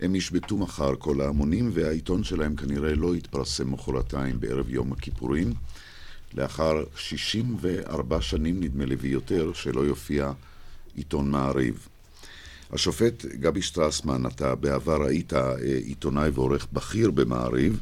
[0.02, 5.54] הם ישבתו מחר כל ההמונים, והעיתון שלהם כנראה לא יתפרסם מחרתיים בערב יום הכיפורים,
[6.34, 10.32] לאחר 64 שנים, נדמה לי, ויותר, שלא יופיע
[10.96, 11.88] עיתון מעריב.
[12.72, 17.82] השופט גבי שטרסמן, אתה בעבר היית אה, עיתונאי ועורך בכיר במעריב,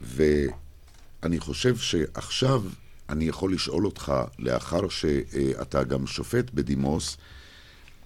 [0.00, 2.62] ואני חושב שעכשיו
[3.08, 7.16] אני יכול לשאול אותך, לאחר שאתה גם שופט בדימוס,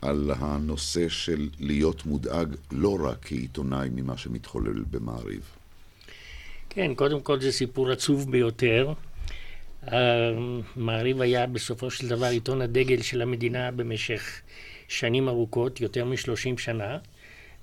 [0.02, 5.42] על הנושא של להיות מודאג לא רק כעיתונאי ממה שמתחולל במעריב.
[6.70, 8.92] כן, קודם כל זה סיפור עצוב ביותר.
[10.76, 14.40] מעריב היה בסופו של דבר עיתון הדגל של המדינה במשך
[14.88, 16.98] שנים ארוכות, יותר משלושים שנה,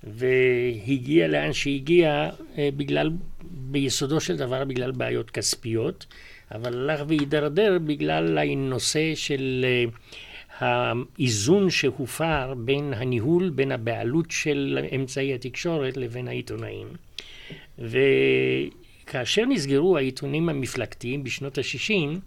[0.04, 3.10] והגיע לאן שהגיע אה, בגלל,
[3.42, 6.06] ביסודו של דבר בגלל בעיות כספיות,
[6.54, 9.84] אבל הלך והידרדר בגלל הנושא של אה,
[10.60, 16.86] האיזון שהופר בין הניהול, בין הבעלות של אמצעי התקשורת לבין העיתונאים.
[17.78, 22.20] וכאשר נסגרו העיתונים המפלגתיים בשנות ה-60,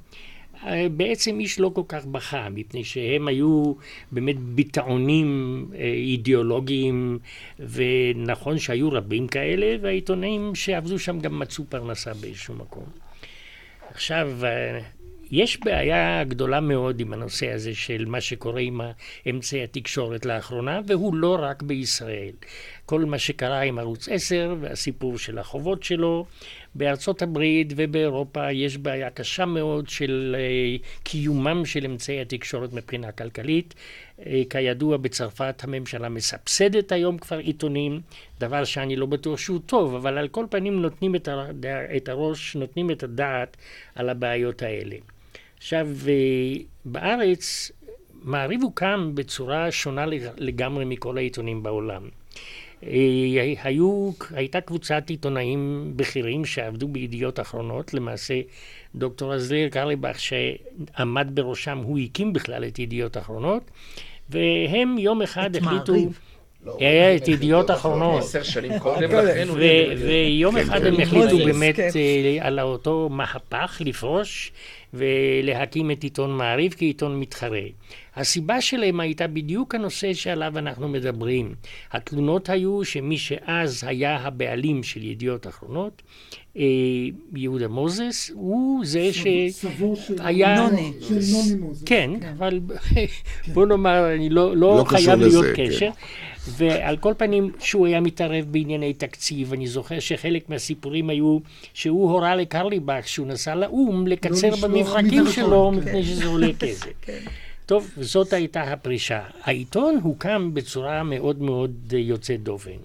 [0.98, 3.74] בעצם איש לא כל כך בכה, מפני שהם היו
[4.12, 7.20] באמת ביטאונים אה, אידיאולוגיים,
[7.60, 12.84] ונכון שהיו רבים כאלה, והעיתונאים שעבדו שם גם מצאו פרנסה באיזשהו מקום.
[13.92, 14.32] עכשיו,
[15.32, 18.82] יש בעיה גדולה מאוד עם הנושא הזה של מה שקורה עם
[19.30, 22.32] אמצעי התקשורת לאחרונה, והוא לא רק בישראל.
[22.86, 26.26] כל מה שקרה עם ערוץ 10 והסיפור של החובות שלו,
[26.76, 30.36] בארצות הברית ובאירופה יש בעיה קשה מאוד של
[31.04, 33.74] קיומם של אמצעי התקשורת מבחינה כלכלית.
[34.50, 38.02] כידוע, בצרפת הממשלה מסבסדת היום כבר עיתונים,
[38.40, 41.16] דבר שאני לא בטוח שהוא טוב, אבל על כל פנים נותנים
[41.96, 43.58] את הראש, נותנים את הדעת
[43.96, 44.96] על הבעיות האלה.
[45.64, 45.88] עכשיו,
[46.86, 47.72] בארץ
[48.24, 50.06] מעריב הוקם בצורה שונה
[50.38, 52.02] לגמרי מכל העיתונים בעולם.
[52.84, 58.42] אה, היו, הייתה קבוצת עיתונאים בכירים שעבדו בידיעות אחרונות, למעשה
[58.96, 63.72] דוקטור עזריר קרליבך שעמד בראשם, הוא הקים בכלל את ידיעות אחרונות,
[64.30, 65.94] והם יום אחד החליטו...
[65.94, 66.00] לא,
[66.80, 68.20] היה את ידיעות אחרונות.
[68.20, 69.48] עשר שנים קודם לכן.
[69.98, 71.02] ויום אחד כן, הם כן.
[71.02, 71.90] החליטו באמת כן.
[71.96, 74.52] אה, על אותו מהפך לפרוש
[74.94, 77.62] ולהקים את עיתון מעריב כעיתון מתחרה.
[78.16, 81.56] הסיבה שלהם הייתה בדיוק הנושא שעליו אנחנו מדברים.
[81.92, 86.02] התלונות היו שמי שאז היה הבעלים של ידיעות אחרונות,
[86.58, 86.64] אה,
[87.36, 90.58] יהודה מוזס, הוא זה שהיה...
[91.02, 91.84] של נוני מוזס.
[91.86, 92.60] כן, אבל
[93.54, 95.90] בוא נאמר, אני לא, לא, לא חייב להיות קשר.
[96.48, 101.40] ועל כל פנים, שהוא היה מתערב בענייני תקציב, אני זוכר שחלק מהסיפורים היו
[101.74, 105.80] שהוא הורה לקרליבך, שהוא נסע לאו"ם, לקצר לא במברקים שלו, כן.
[105.80, 106.92] מפני שזה עולה כסף.
[107.02, 107.20] כן.
[107.66, 109.22] טוב, זאת הייתה הפרישה.
[109.44, 112.78] העיתון הוקם בצורה מאוד מאוד יוצאת דופן.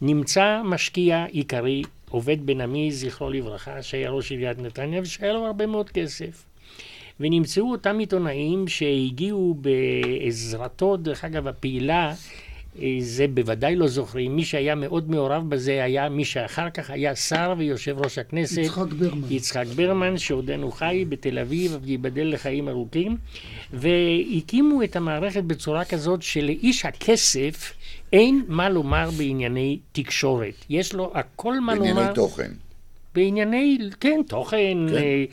[0.00, 5.66] נמצא משקיע עיקרי, עובד בן עמי, זכרו לברכה, שהיה ראש עיריית נתניה ושהיה לו הרבה
[5.66, 6.44] מאוד כסף.
[7.20, 12.14] ונמצאו אותם עיתונאים שהגיעו בעזרתו, דרך אגב, הפעילה
[13.00, 14.36] זה בוודאי לא זוכרים.
[14.36, 18.58] מי שהיה מאוד מעורב בזה היה מי שאחר כך היה שר ויושב ראש הכנסת.
[18.58, 19.26] יצחק ברמן.
[19.30, 23.16] יצחק ברמן, שעודנו חי בתל אביב, וייבדל לחיים ארוכים.
[23.72, 27.72] והקימו את המערכת בצורה כזאת שלאיש הכסף
[28.12, 30.54] אין מה לומר בענייני תקשורת.
[30.70, 31.94] יש לו הכל מה לומר.
[31.94, 32.50] בענייני תוכן.
[33.14, 34.94] בענייני, כן, תוכן, כן.
[34.94, 35.24] אה,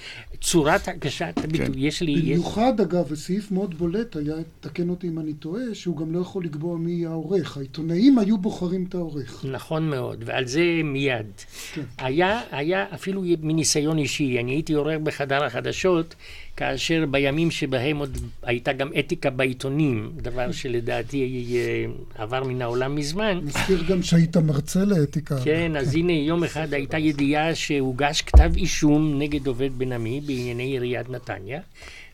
[0.42, 1.72] צורת הגשת הביטוי, כן.
[1.76, 2.22] יש לי...
[2.22, 2.86] במיוחד, יש...
[2.86, 6.78] אגב, וסעיף מאוד בולט היה, תקן אותי אם אני טועה, שהוא גם לא יכול לקבוע
[6.78, 7.58] מי יהיה העורך.
[7.58, 9.46] העיתונאים היו בוחרים את העורך.
[9.52, 11.26] נכון מאוד, ועל זה מיד.
[11.74, 11.82] כן.
[11.98, 16.16] היה, היה אפילו מניסיון אישי, אני הייתי עורך בחדר החדשות,
[16.58, 23.40] כאשר בימים שבהם עוד הייתה גם אתיקה בעיתונים, דבר שלדעתי אה, עבר מן העולם מזמן.
[23.44, 25.36] מזכיר גם שהיית מרצה לאתיקה.
[25.44, 30.64] כן, אז הנה יום אחד הייתה ידיעה שהוגש כתב אישום נגד עובד בן עמי בענייני
[30.64, 31.62] עיריית נתניה,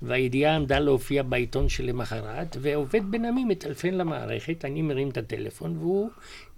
[0.01, 6.10] והידיעה עמדה להופיע בעיתון שלמחרת, ועובד בן עמי מטלפן למערכת, אני מרים את הטלפון, והוא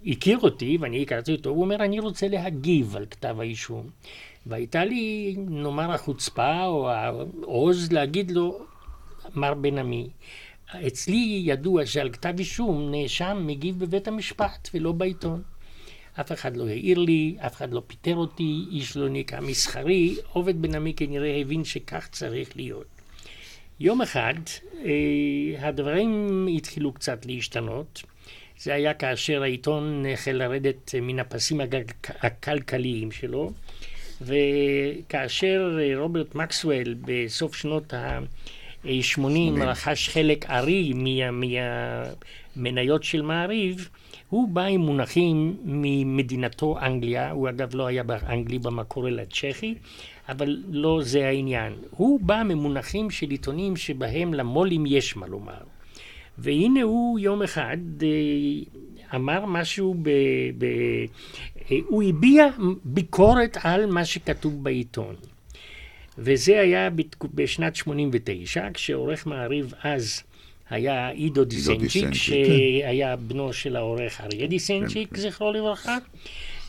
[0.06, 3.86] הכיר אותי, ואני הכרתי אותו, הוא אומר, אני רוצה להגיב על כתב האישום.
[4.46, 8.58] והייתה לי, נאמר, החוצפה או העוז להגיד לו,
[9.34, 10.08] מר בן עמי,
[10.86, 15.42] אצלי ידוע שעל כתב אישום נאשם מגיב בבית המשפט ולא בעיתון.
[16.20, 20.62] אף אחד לא העיר לי, אף אחד לא פיטר אותי, איש לא נקרא מסחרי, עובד
[20.62, 22.86] בן עמי כנראה הבין שכך צריך להיות.
[23.80, 24.34] יום אחד
[24.84, 28.02] אה, הדברים התחילו קצת להשתנות.
[28.58, 31.60] זה היה כאשר העיתון החל לרדת מן הפסים
[32.08, 33.52] הכלכליים שלו.
[34.22, 40.92] וכאשר אה, רוברט מקסוול בסוף שנות ה-80 רכש חלק ארי
[42.56, 43.88] מהמניות של מעריב,
[44.28, 49.74] הוא בא עם מונחים ממדינתו אנגליה, הוא אגב לא היה באנגלי במקור אלא צ'כי,
[50.28, 51.72] אבל לא זה העניין.
[51.90, 55.60] הוא בא ממונחים של עיתונים שבהם למו"לים יש מה לומר.
[56.38, 58.08] והנה הוא יום אחד אה,
[59.14, 60.10] אמר משהו ב...
[60.58, 60.66] ב
[61.86, 62.46] הוא הביע
[62.84, 65.14] ביקורת על מה שכתוב בעיתון.
[66.18, 66.88] וזה היה
[67.34, 70.22] בשנת 89, כשעורך מעריב אז
[70.70, 75.22] היה עידו דיסנצ'יק, שהיה בנו של העורך אריה דיסנצ'יק, כן, כן.
[75.22, 75.98] זכרו לברכה.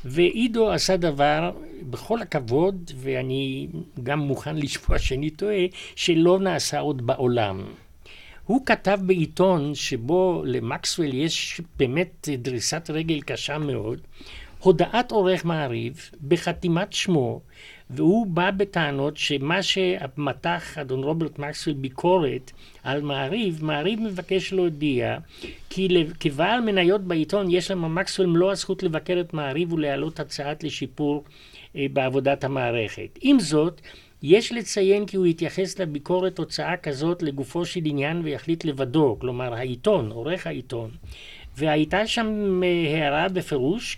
[0.05, 1.51] ועידו עשה דבר,
[1.89, 3.67] בכל הכבוד, ואני
[4.03, 7.63] גם מוכן לשמוע שאני טועה, שלא נעשה עוד בעולם.
[8.47, 13.99] הוא כתב בעיתון שבו למקסוול יש באמת דריסת רגל קשה מאוד,
[14.59, 17.41] הודעת עורך מעריב בחתימת שמו,
[17.89, 22.51] והוא בא בטענות שמה שמתח אדון רוברט מקסוול ביקורת
[22.83, 25.17] על מעריב, מעריב מבקש להודיע
[25.69, 31.23] כי כבעל מניות בעיתון יש למה מקסוול מלוא הזכות לבקר את מעריב ולהעלות הצעת לשיפור
[31.75, 33.19] אה, בעבודת המערכת.
[33.21, 33.81] עם זאת,
[34.23, 40.11] יש לציין כי הוא התייחס לביקורת הוצאה כזאת לגופו של עניין ויחליט לבדו, כלומר העיתון,
[40.11, 40.91] עורך העיתון.
[41.57, 43.97] והייתה שם אה, הערה בפירוש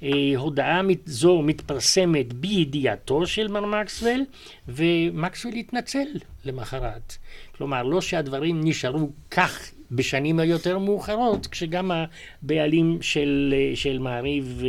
[0.00, 4.20] כהודעה זו מתפרסמת בידיעתו של מר מקסוול,
[4.68, 6.06] ומקסוול התנצל
[6.44, 7.16] למחרת.
[7.56, 14.62] כלומר, לא שהדברים נשארו כך בשנים היותר מאוחרות, כשגם הבעלים של, אה, של מעריב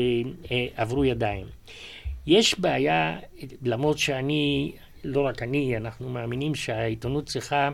[0.51, 1.45] אה, עברו ידיים.
[2.27, 3.17] יש בעיה,
[3.63, 4.71] למרות שאני,
[5.03, 7.69] לא רק אני, אנחנו מאמינים שהעיתונות צריכה,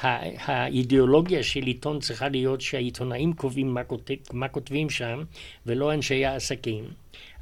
[0.00, 5.22] האידיאולוגיה של עיתון צריכה להיות שהעיתונאים קובעים מה, כותב, מה כותבים שם,
[5.66, 6.84] ולא אנשי העסקים.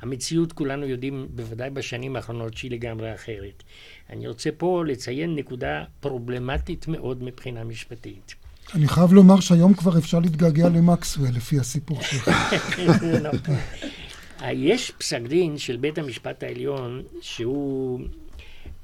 [0.01, 3.62] המציאות, כולנו יודעים, בוודאי בשנים האחרונות, שהיא לגמרי אחרת.
[4.11, 8.34] אני רוצה פה לציין נקודה פרובלמטית מאוד מבחינה משפטית.
[8.74, 12.30] אני חייב לומר שהיום כבר אפשר להתגעגע למקסוול, לפי הסיפור שלך.
[14.53, 18.01] יש פסק דין של בית המשפט העליון שהוא,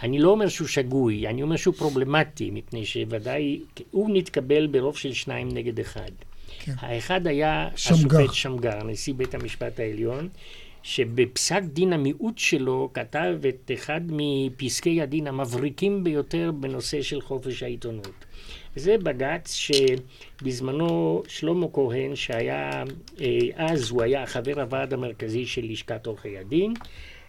[0.03, 5.13] אני לא אומר שהוא שגוי, אני אומר שהוא פרובלמטי, מפני שוודאי, הוא נתקבל ברוב של
[5.13, 6.11] שניים נגד אחד.
[6.59, 6.73] כן.
[6.79, 8.19] האחד היה שמגר.
[8.19, 10.29] השופט שמגר, נשיא בית המשפט העליון,
[10.85, 18.25] שבפסק דין המיעוט שלו כתב את אחד מפסקי הדין המבריקים ביותר בנושא של חופש העיתונות.
[18.77, 22.85] זה בג"ץ שבזמנו שלמה כהן, שהיה,
[23.21, 26.75] אה, אז הוא היה חבר הוועד המרכזי של לשכת עורכי הדין,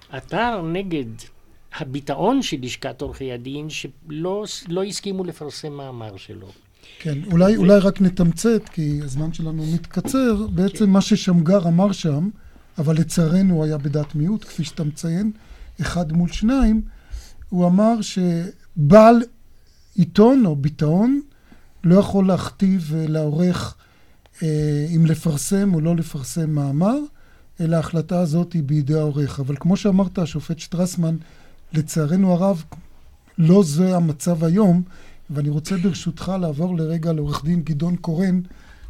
[0.10, 1.06] עתר נגד
[1.78, 6.48] הביטאון של לשכת עורכי הדין, שלא לא הסכימו לפרסם מאמר שלו.
[7.00, 7.60] כן, אולי, ו...
[7.60, 10.48] אולי רק נתמצת, כי הזמן שלנו מתקצר.
[10.48, 10.92] בעצם כן.
[10.92, 12.30] מה ששמגר אמר שם,
[12.78, 15.32] אבל לצערנו היה בדעת מיעוט, כפי שאתה מציין,
[15.82, 16.82] אחד מול שניים,
[17.50, 19.24] הוא אמר שבעל
[19.96, 21.22] עיתון או ביטאון
[21.84, 23.76] לא יכול להכתיב לעורך
[24.44, 26.98] אה, אם לפרסם או לא לפרסם מאמר,
[27.60, 29.40] אלא ההחלטה הזאת היא בידי העורך.
[29.40, 31.16] אבל כמו שאמרת, השופט שטרסמן,
[31.74, 32.64] לצערנו הרב,
[33.38, 34.82] לא זה המצב היום,
[35.30, 38.42] ואני רוצה ברשותך לעבור לרגע לעורך דין גדעון קורן,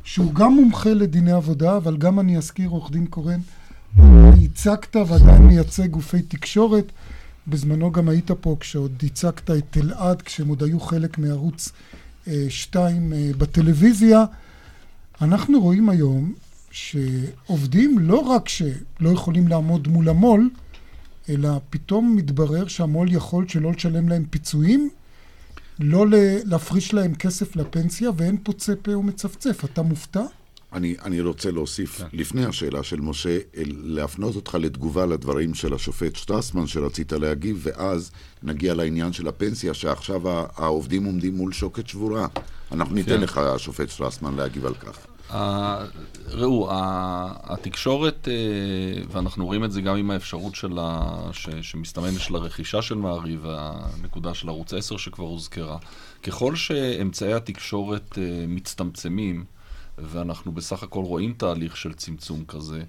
[0.03, 3.39] שהוא גם מומחה לדיני עבודה, אבל גם אני אזכיר, עורך דין קורן,
[4.37, 6.91] ייצגת ועדיין מייצג גופי תקשורת.
[7.47, 11.71] בזמנו גם היית פה כשעוד ייצגת את אלעד, כשהם עוד היו חלק מערוץ
[12.49, 14.25] שתיים אה, בטלוויזיה.
[15.21, 16.33] אנחנו רואים היום
[16.71, 20.49] שעובדים לא רק שלא יכולים לעמוד מול המו"ל,
[21.29, 24.89] אלא פתאום מתברר שהמו"ל יכול שלא לשלם להם פיצויים,
[25.79, 26.05] לא
[26.45, 29.65] להפריש להם כסף לפנסיה, ואין פוצה פה ומצפצף.
[29.65, 30.23] אתה מופתע?
[30.75, 32.05] אני, אני רוצה להוסיף, כן.
[32.13, 33.37] לפני השאלה של משה,
[33.83, 38.11] להפנות אותך לתגובה לדברים של השופט שטרסמן שרצית להגיב, ואז
[38.43, 40.21] נגיע לעניין של הפנסיה, שעכשיו
[40.55, 42.27] העובדים עומדים מול שוקת שבורה.
[42.71, 43.21] אנחנו ניתן כן.
[43.21, 44.97] לך, השופט שטרסמן, להגיב על כך.
[46.29, 46.69] ראו,
[47.43, 52.81] התקשורת, uh, ואנחנו רואים את זה גם עם האפשרות של ה, ש, שמסתמן של הרכישה
[52.81, 55.77] של מעריב, והנקודה של ערוץ 10 שכבר הוזכרה,
[56.23, 58.17] ככל שאמצעי התקשורת uh,
[58.47, 59.43] מצטמצמים,
[59.97, 62.83] ואנחנו בסך הכל רואים תהליך של צמצום כזה.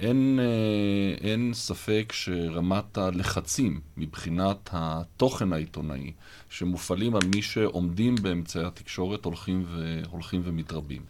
[0.00, 6.12] אין, אה, אין ספק שרמת הלחצים מבחינת התוכן העיתונאי
[6.50, 11.02] שמופעלים על מי שעומדים באמצעי התקשורת הולכים, ו, הולכים ומתרבים.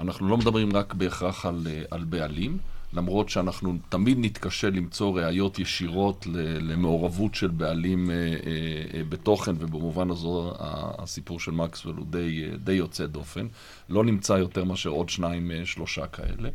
[0.00, 2.58] אנחנו לא מדברים רק בהכרח על, אה, על בעלים,
[2.96, 6.26] למרות שאנחנו תמיד נתקשה למצוא ראיות ישירות
[6.60, 10.52] למעורבות של בעלים אה, אה, בתוכן, ובמובן הזו
[10.98, 13.46] הסיפור של מקסוול הוא די, די יוצא דופן.
[13.88, 16.48] לא נמצא יותר מאשר עוד שניים, אה, שלושה כאלה.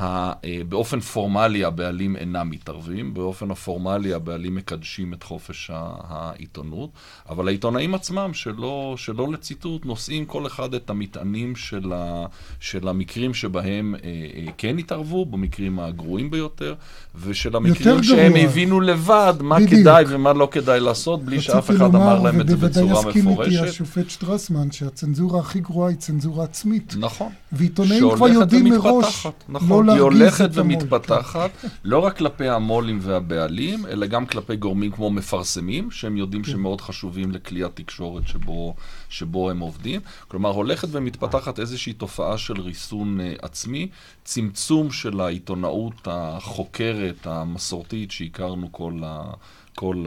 [0.00, 0.32] אה,
[0.68, 5.70] באופן פורמלי הבעלים אינם מתערבים, באופן הפורמלי הבעלים מקדשים את חופש
[6.08, 6.90] העיתונות,
[7.28, 12.26] אבל העיתונאים עצמם, שלא, שלא לציטוט, נושאים כל אחד את המטענים של, ה,
[12.60, 14.00] של המקרים שבהם אה,
[14.36, 16.74] אה, כן התערבו, במקרים הגרועים ביותר,
[17.14, 18.44] ושל המקרים שהם גרוע.
[18.44, 19.80] הבינו לבד מה בדיוק.
[19.80, 23.16] כדאי ומה לא כדאי לעשות, בלי שאף אחד לומר, אמר להם את זה בצורה מפורשת.
[23.16, 26.94] ובוודאי יסכים איתי השופט שטרסמן, שהצנזורה הכי גרועה היא צנזורה עצמית.
[26.98, 27.32] נכון.
[27.58, 29.86] ועיתונאים כבר יודעים מראש נכון.
[29.86, 31.50] לא היא הולכת ומתפתחת,
[31.84, 36.50] לא רק כלפי המו"לים והבעלים, אלא גם כלפי גורמים כמו מפרסמים, שהם יודעים כן.
[36.50, 38.74] שמאוד חשובים לכלי התקשורת שבו,
[39.08, 40.00] שבו הם עובדים.
[40.28, 43.88] כלומר, הולכת ומתפתחת איזושהי תופעה של ריסון uh, עצמי,
[44.24, 49.32] צמצום של העיתונאות החוקרת, המסורתית, שהכרנו כל ה...
[49.76, 50.04] כל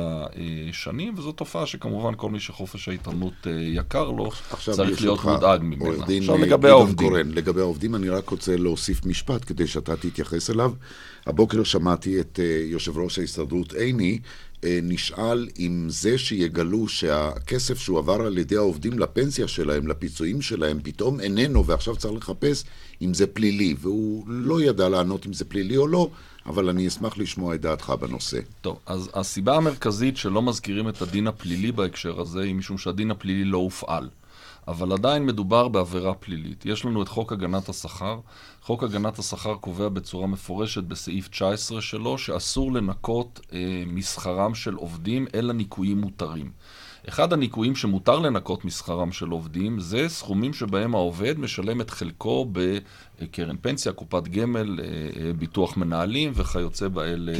[0.69, 6.05] השנים, וזו תופעה שכמובן כל מי שחופש העיתונות אה, יקר לו, צריך להיות מודאג ממנה.
[6.17, 7.09] עכשיו לגבי העובדים.
[7.09, 10.73] קורן, לגבי העובדים אני רק רוצה להוסיף משפט כדי שאתה תתייחס אליו.
[11.25, 14.19] הבוקר שמעתי את אה, יושב ראש ההסתדרות עיני,
[14.63, 21.19] אה, נשאל אם זה שיגלו שהכסף שהועבר על ידי העובדים לפנסיה שלהם, לפיצויים שלהם, פתאום
[21.19, 22.63] איננו, ועכשיו צריך לחפש
[23.01, 26.09] אם זה פלילי, והוא לא ידע לענות אם זה פלילי או לא,
[26.45, 28.39] אבל אני אשמח לשמוע את דעתך בנושא.
[28.61, 33.43] טוב, אז הסיבה המרכזית שלא מזכירים את הדין הפלילי בהקשר הזה, היא משום שהדין הפלילי
[33.43, 34.09] לא הופעל.
[34.67, 36.65] אבל עדיין מדובר בעבירה פלילית.
[36.65, 38.19] יש לנו את חוק הגנת השכר.
[38.61, 45.27] חוק הגנת השכר קובע בצורה מפורשת בסעיף 19 שלו, שאסור לנקות אה, משכרם של עובדים
[45.35, 46.51] אלא ניכויים מותרים.
[47.07, 52.45] אחד הניכויים שמותר לנקות משכרם של עובדים, זה סכומים שבהם העובד משלם את חלקו
[53.21, 54.79] בקרן פנסיה, קופת גמל,
[55.37, 57.33] ביטוח מנהלים וכיוצא באלה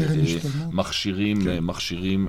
[0.72, 1.60] מכשירים, כן.
[1.60, 2.28] מכשירים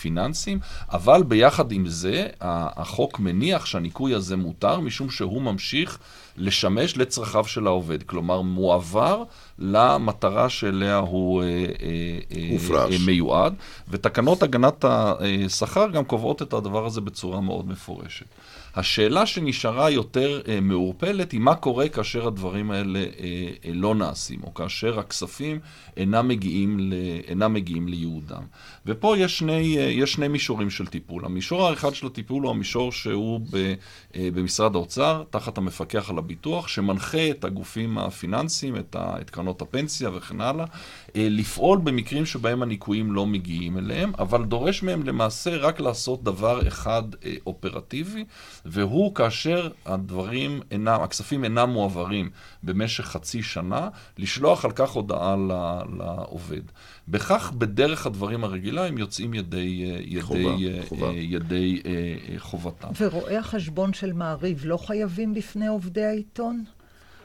[0.00, 0.58] פיננסיים.
[0.92, 5.98] אבל ביחד עם זה, החוק מניח שהניכוי הזה מותר, משום שהוא ממשיך
[6.36, 8.02] לשמש לצרכיו של העובד.
[8.02, 9.24] כלומר, מועבר
[9.58, 13.54] למטרה שאליה הוא אה, אה, אה, מיועד,
[13.88, 18.26] ותקנות הגנת השכר גם קובעות את הדבר הזה בצורה מאוד מפורשת.
[18.78, 23.04] השאלה שנשארה יותר אה, מעורפלת היא מה קורה כאשר הדברים האלה אה,
[23.64, 25.58] אה, לא נעשים, או כאשר הכספים
[25.96, 26.92] אינם מגיעים, ל,
[27.28, 28.42] אינם מגיעים לייעודם.
[28.86, 31.24] ופה יש שני, אה, יש שני מישורים של טיפול.
[31.24, 33.74] המישור האחד של הטיפול הוא המישור שהוא ב,
[34.16, 39.47] אה, במשרד האוצר, תחת המפקח על הביטוח, שמנחה את הגופים הפיננסיים, את, ה, את קרנות
[39.62, 40.64] הפנסיה וכן הלאה,
[41.16, 46.68] אה, לפעול במקרים שבהם הניכויים לא מגיעים אליהם, אבל דורש מהם למעשה רק לעשות דבר
[46.68, 48.24] אחד אה, אופרטיבי,
[48.64, 52.30] והוא כאשר הדברים אינם, הכספים אינם מועברים
[52.62, 53.88] במשך חצי שנה,
[54.18, 55.36] לשלוח על כך הודעה
[55.98, 56.62] לעובד.
[57.08, 60.42] בכך, בדרך הדברים הרגילה, הם יוצאים ידי, אה, ידי, חובה,
[60.88, 61.12] חובה.
[61.12, 61.82] ידי
[62.38, 62.88] חובתם.
[63.00, 66.64] ורואי החשבון של מעריב לא חייבים בפני עובדי העיתון?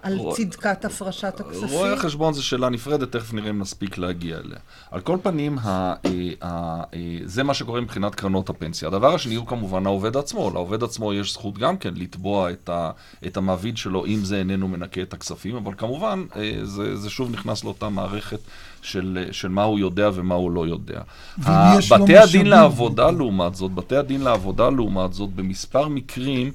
[0.04, 1.70] על צדקת הפרשת הכספים?
[1.70, 4.58] רואי החשבון זו שאלה נפרדת, תכף נראה אם נספיק להגיע אליה.
[4.92, 5.94] על כל פנים, ה, ה,
[6.42, 6.84] ה, ה,
[7.26, 8.88] זה מה שקורה מבחינת קרנות הפנסיה.
[8.88, 10.52] הדבר השני הוא כמובן העובד עצמו.
[10.54, 12.92] לעובד עצמו יש זכות גם כן לתבוע את, ה,
[13.26, 17.32] את המעביד שלו, אם זה איננו מנקה את הכספים, אבל כמובן, אה, זה, זה שוב
[17.32, 18.40] נכנס לאותה מערכת
[18.82, 21.02] של, של מה הוא יודע ומה הוא לא יודע.
[21.92, 26.52] בתי הדין לעבודה, לעומת זאת, בתי הדין לעבודה, לעומת זאת, במספר מקרים, אה,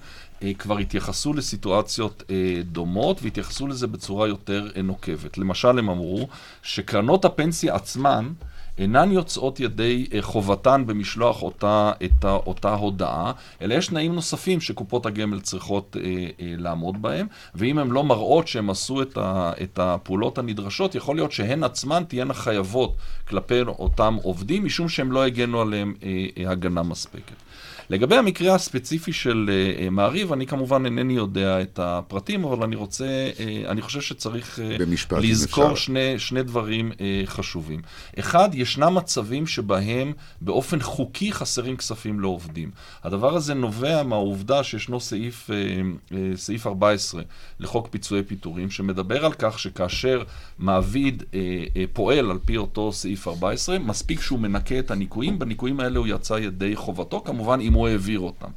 [0.58, 5.38] כבר התייחסו לסיטואציות אה, דומות והתייחסו לזה בצורה יותר אה, נוקבת.
[5.38, 6.28] למשל, הם אמרו
[6.62, 8.32] שקרנות הפנסיה עצמן
[8.78, 13.32] אינן יוצאות ידי חובתן במשלוח אותה, את אותה הודעה,
[13.62, 18.48] אלא יש תנאים נוספים שקופות הגמל צריכות אה, אה, לעמוד בהם, ואם הן לא מראות
[18.48, 22.96] שהן עשו את, ה, את הפעולות הנדרשות, יכול להיות שהן עצמן תהיינה חייבות
[23.28, 27.47] כלפי אותם עובדים, משום שהם לא הגנו עליהם אה, אה, הגנה מספקת.
[27.90, 33.30] לגבי המקרה הספציפי של uh, מעריב, אני כמובן אינני יודע את הפרטים, אבל אני רוצה,
[33.36, 37.82] uh, אני חושב שצריך uh, לזכור שני, שני דברים uh, חשובים.
[38.18, 42.70] אחד, ישנם מצבים שבהם באופן חוקי חסרים כספים לעובדים.
[43.04, 47.22] הדבר הזה נובע מהעובדה שישנו סעיף, uh, uh, סעיף 14
[47.60, 50.22] לחוק פיצויי פיטורים, שמדבר על כך שכאשר
[50.58, 55.80] מעביד uh, uh, פועל על פי אותו סעיף 14, מספיק שהוא מנקה את הניכויים, בניכויים
[55.80, 58.50] האלה הוא יצא ידי חובתו, כמובן אם הוא העביר אותם.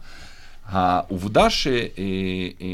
[0.66, 1.68] העובדה ש...
[1.68, 1.82] אה,
[2.62, 2.68] אה,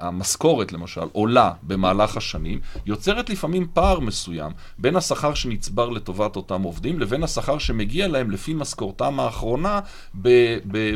[0.00, 7.00] המשכורת למשל עולה במהלך השנים, יוצרת לפעמים פער מסוים בין השכר שנצבר לטובת אותם עובדים
[7.00, 9.80] לבין השכר שמגיע להם לפי משכורתם האחרונה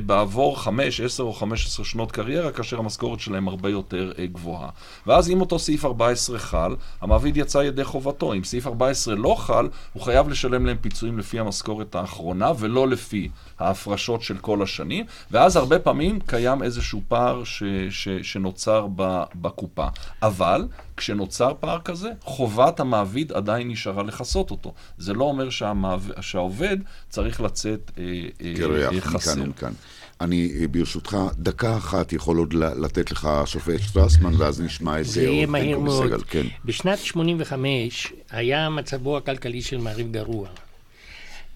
[0.07, 4.69] בעבור 5, 10 או 15 שנות קריירה, כאשר המשכורת שלהם הרבה יותר אה, גבוהה.
[5.07, 8.33] ואז אם אותו סעיף 14 חל, המעביד יצא ידי חובתו.
[8.33, 13.29] אם סעיף 14 לא חל, הוא חייב לשלם להם פיצויים לפי המשכורת האחרונה ולא לפי
[13.59, 18.87] ההפרשות של כל השנים, ואז הרבה פעמים קיים איזשהו פער ש- ש- שנוצר
[19.35, 19.87] בקופה.
[20.23, 24.75] אבל כשנוצר פער כזה, חובת המעביד עדיין נשארה לכסות אותו.
[24.99, 26.11] זה לא אומר שהמעב...
[26.21, 26.77] שהעובד
[27.09, 28.05] צריך לצאת אה,
[28.41, 29.33] אה, חסר.
[29.33, 29.73] מכאן ומכאן.
[30.21, 35.13] אני, אה, ברשותך, דקה אחת יכול עוד לתת לך השופט שטרסמן, ואז נשמע את זה.
[35.13, 36.23] זה יהיה מהיר מאוד.
[36.23, 36.47] כן.
[36.65, 40.49] בשנת 85' היה מצבו הכלכלי של מעריב גרוע.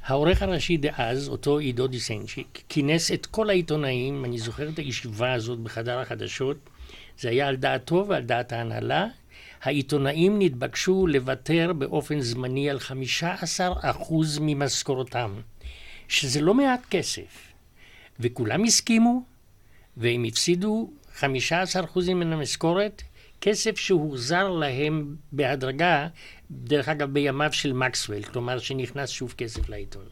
[0.09, 5.59] העורך הראשי דאז, אותו עידו דיסנצ'יק, כינס את כל העיתונאים, אני זוכר את הישיבה הזאת
[5.59, 6.57] בחדר החדשות,
[7.19, 9.07] זה היה על דעתו ועל דעת ההנהלה.
[9.63, 12.79] העיתונאים נתבקשו לוותר באופן זמני על
[13.59, 13.63] 15%
[14.41, 15.35] ממשכורתם,
[16.09, 17.53] שזה לא מעט כסף.
[18.21, 19.23] וכולם הסכימו,
[19.97, 20.91] והם הפסידו
[21.21, 21.25] 15%
[22.15, 23.03] מן המשכורת,
[23.41, 26.07] כסף שהוחזר להם בהדרגה,
[26.51, 30.05] דרך אגב בימיו של מקסוול, כלומר שנכנס שוב כסף לעיתון.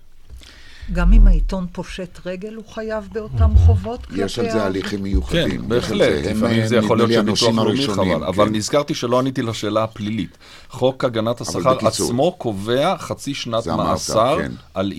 [0.93, 4.20] גם אם העיתון פושט רגל, הוא חייב באותם חובות כלפי...
[4.20, 5.61] יש על זה הליכים מיוחדים.
[5.61, 6.24] כן, בהחלט.
[6.24, 8.24] לפעמים זה יכול להיות שביטוח לאומי חבל.
[8.24, 8.55] אבל כן.
[8.55, 10.39] נזכרתי שלא עניתי לשאלה הפלילית.
[10.70, 14.53] חוק הגנת השכר עצמו קובע חצי שנת מאסר כן.
[14.74, 14.93] על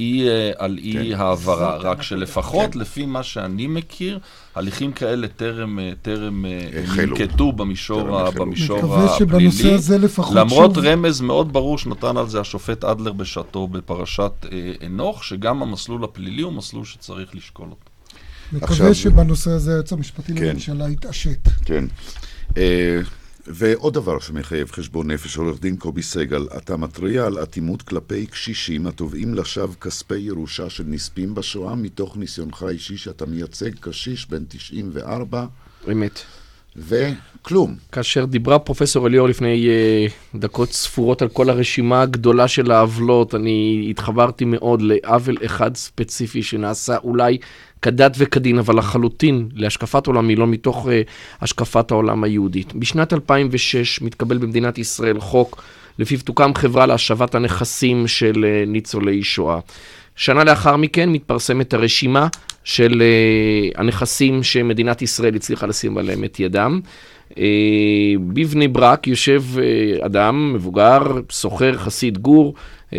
[0.77, 1.19] אי כן.
[1.19, 1.77] העברה.
[1.77, 4.19] רק שלפחות, לפי מה שאני מכיר,
[4.57, 6.45] הליכים כאלה טרם, טרם
[6.97, 9.77] ננקטו במישור, במישור הפלילי.
[10.33, 14.45] למרות רמז מאוד ברור שנתן על זה השופט אדלר בשעתו בפרשת
[14.85, 17.89] אנוך, שגם המסלול הפלילי הוא מסלול שצריך לשקול אותו.
[18.53, 20.45] מקווה שבנושא הזה היועץ המשפטי כן.
[20.45, 21.49] לממשלה יתעשת.
[21.65, 21.85] כן.
[23.49, 28.87] ועוד דבר שמחייב חשבון נפש, עורך דין קובי סגל, אתה מתריע על אטימות כלפי קשישים
[28.87, 35.45] התובעים לשווא כספי ירושה של נספים בשואה מתוך ניסיונך האישי שאתה מייצג קשיש בן 94.
[35.91, 36.19] אמת.
[36.77, 37.75] וכלום.
[37.91, 43.87] כאשר דיברה פרופסור אליאור לפני uh, דקות ספורות על כל הרשימה הגדולה של העוולות, אני
[43.89, 47.37] התחברתי מאוד לעוול אחד ספציפי שנעשה אולי
[47.81, 50.89] כדת וכדין, אבל לחלוטין להשקפת עולמי, לא מתוך uh,
[51.41, 52.73] השקפת העולם היהודית.
[52.73, 55.63] בשנת 2006 מתקבל במדינת ישראל חוק
[55.99, 59.59] לפיו תוקם חברה להשבת הנכסים של uh, ניצולי שואה.
[60.17, 62.27] שנה לאחר מכן מתפרסמת הרשימה
[62.63, 66.79] של uh, הנכסים שמדינת ישראל הצליחה לשים עליהם את ידם.
[67.31, 67.35] Uh,
[68.33, 71.01] בבני ברק יושב uh, אדם מבוגר,
[71.31, 72.53] סוחר, חסיד גור,
[72.91, 72.95] uh,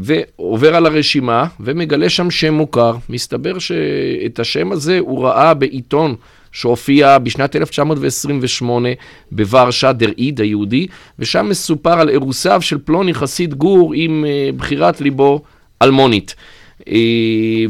[0.00, 2.94] ועובר על הרשימה ומגלה שם שם מוכר.
[3.08, 6.14] מסתבר שאת השם הזה הוא ראה בעיתון
[6.52, 8.88] שהופיע בשנת 1928
[9.32, 10.86] בוורשה, דר איד היהודי,
[11.18, 14.24] ושם מסופר על אירוסיו של פלוני חסיד גור עם
[14.56, 15.42] בחירת ליבו
[15.82, 16.34] אלמונית.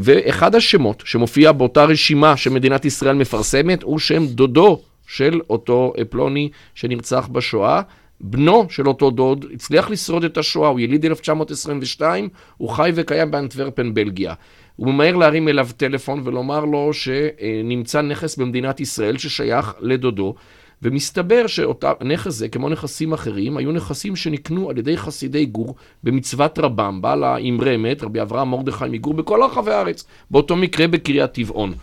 [0.00, 7.28] ואחד השמות שמופיע באותה רשימה שמדינת ישראל מפרסמת הוא שם דודו של אותו פלוני שנרצח
[7.32, 7.82] בשואה.
[8.20, 13.94] בנו של אותו דוד הצליח לשרוד את השואה, הוא יליד 1922, הוא חי וקיים באנטוורפן,
[13.94, 14.34] בלגיה.
[14.76, 20.34] הוא ממהר להרים אליו טלפון ולומר לו שנמצא נכס במדינת ישראל ששייך לדודו,
[20.82, 25.74] ומסתבר שהנכס זה, כמו נכסים אחרים, היו נכסים שנקנו על ידי חסידי גור
[26.04, 31.32] במצוות רבם, בעל האמרי אמת, רבי אברהם מרדכי מגור, בכל רחבי הארץ, באותו מקרה בקריית
[31.32, 31.74] טבעון.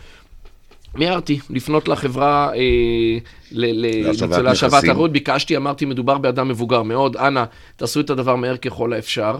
[0.95, 3.17] מיהרתי לפנות לחברה אה,
[4.41, 7.43] להשבת הרות, ביקשתי, אמרתי, מדובר באדם מבוגר מאוד, אנא,
[7.75, 9.37] תעשו את הדבר מהר ככל האפשר.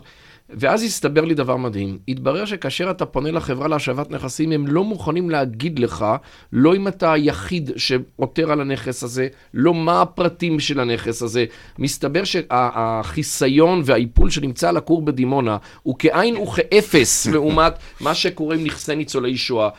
[0.50, 1.98] ואז הסתבר לי דבר מדהים.
[2.08, 6.06] התברר שכאשר אתה פונה לחברה להשבת נכסים, הם לא מוכנים להגיד לך,
[6.54, 11.46] לא אם אתה היחיד שעותר על הנכס הזה, לא מה הפרטים של הנכס הזה.
[11.80, 18.96] מסתבר שהחיסיון והאיפול שנמצא על הכור בדימונה הוא כאין וכאפס לעומת מה שקורה עם נכסי
[18.96, 19.70] ניצולי שואה.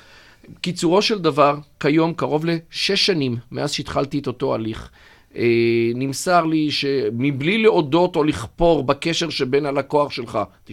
[0.60, 4.90] קיצורו של דבר, כיום קרוב לשש שנים מאז שהתחלתי את אותו הליך.
[5.38, 5.44] אה,
[5.94, 10.70] נמסר לי שמבלי להודות או לכפור בקשר שבין הלקוח שלך, 93-94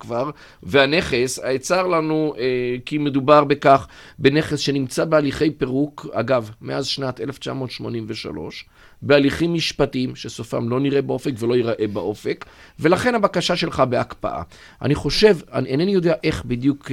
[0.00, 0.30] כבר,
[0.62, 3.88] והנכס, צר לנו אה, כי מדובר בכך,
[4.18, 8.64] בנכס שנמצא בהליכי פירוק, אגב, מאז שנת 1983,
[9.02, 12.44] בהליכים משפטיים שסופם לא נראה באופק ולא ייראה באופק,
[12.80, 14.42] ולכן הבקשה שלך בהקפאה.
[14.82, 16.90] אני חושב, אני אינני יודע איך בדיוק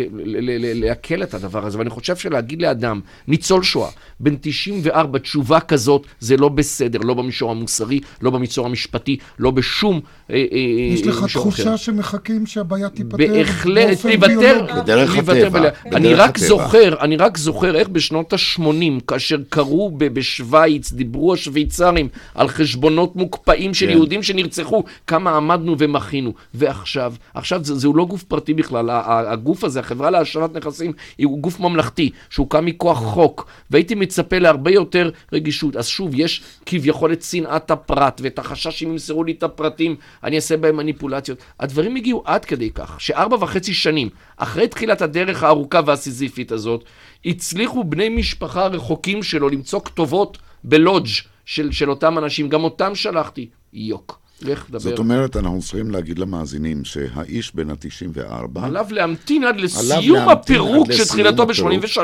[0.75, 3.89] לעכל את הדבר הזה, אבל אני חושב שלהגיד לאדם, ניצול שואה,
[4.19, 9.99] בן 94, תשובה כזאת, זה לא בסדר, לא במישור המוסרי, לא במישור המשפטי, לא בשום
[10.29, 10.57] אה, אה,
[10.93, 11.75] יש לך תחושה אחר.
[11.75, 14.65] שמחכים שהבעיה תיפתר בהחלט, תיוותר.
[14.81, 15.69] בדרך הטבע.
[15.85, 21.94] אני רק זוכר, אני רק זוכר איך בשנות ה-80, כאשר קראו בשוויץ, דיברו השוויצרים
[22.35, 23.91] על חשבונות מוקפאים של כן.
[23.91, 26.33] יהודים שנרצחו, כמה עמדנו ומחינו.
[26.53, 28.89] ועכשיו, עכשיו זה, זהו לא גוף פרטי בכלל,
[29.27, 30.91] הגוף הזה, החברה להשארת נכסים,
[31.23, 35.75] הוא גוף ממלכתי, שהוקם מכוח חוק, והייתי מצפה להרבה יותר רגישות.
[35.75, 40.35] אז שוב, יש כביכול את שנאת הפרט, ואת החשש שאם ימסרו לי את הפרטים, אני
[40.35, 41.37] אעשה בהם מניפולציות.
[41.59, 46.83] הדברים הגיעו עד כדי כך, שארבע וחצי שנים, אחרי תחילת הדרך הארוכה והסיזיפית הזאת,
[47.25, 51.09] הצליחו בני משפחה רחוקים שלו למצוא כתובות בלודג'
[51.45, 53.49] של, של אותם אנשים, גם אותם שלחתי.
[53.73, 54.25] יוק.
[54.41, 54.79] לך דבר.
[54.79, 58.59] זאת אומרת, אנחנו צריכים להגיד למאזינים שהאיש בן ה-94...
[58.63, 61.99] עליו להמתין עד לסיום הפירוק שתחילתו ב-83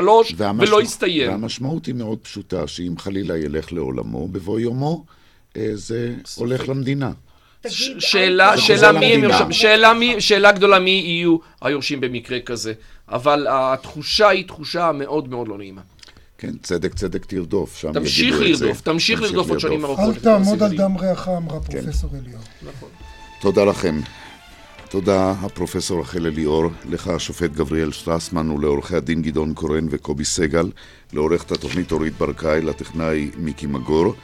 [0.58, 1.30] ולא יסתיים.
[1.30, 5.04] והמשמעות היא מאוד פשוטה, שאם חלילה ילך לעולמו, בבוא יומו,
[5.56, 7.12] אה, זה הולך למדינה.
[7.98, 12.72] שאלה, שאלה מי הם יורשים, שאלה, מי, שאלה גדולה מי יהיו היורשים במקרה כזה,
[13.08, 15.80] אבל התחושה היא תחושה מאוד מאוד לא נעימה.
[16.42, 20.16] כן, צדק צדק תרדוף, שם תמשיך לרדוף, תמשיך לרדוף עוד שנים ארוכות.
[20.16, 21.80] אל תעמוד על דם ריח, אמרה כן.
[21.80, 22.42] פרופסור אליאור.
[22.62, 22.88] נכון.
[23.40, 24.00] תודה לכם.
[24.88, 30.70] תודה, הפרופסור רחל אליאור, לך השופט גבריאל שטרסמן ולעורכי הדין גדעון קורן וקובי סגל,
[31.12, 34.14] לעורכת התוכנית אורית ברקאי, לטכנאי מיקי מגור.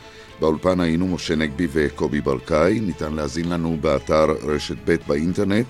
[0.40, 5.66] באולפן היינו משה נגבי וקובי ברקאי, ניתן להזין לנו באתר רשת ב' באינטרנט.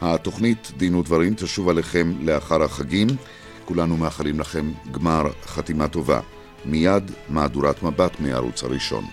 [0.00, 3.08] התוכנית דין ודברים תשוב עליכם לאחר החגים.
[3.64, 6.20] כולנו מאחלים לכם גמר חתימה טובה.
[6.64, 9.04] מיד מהדורת מבט מהערוץ הראשון.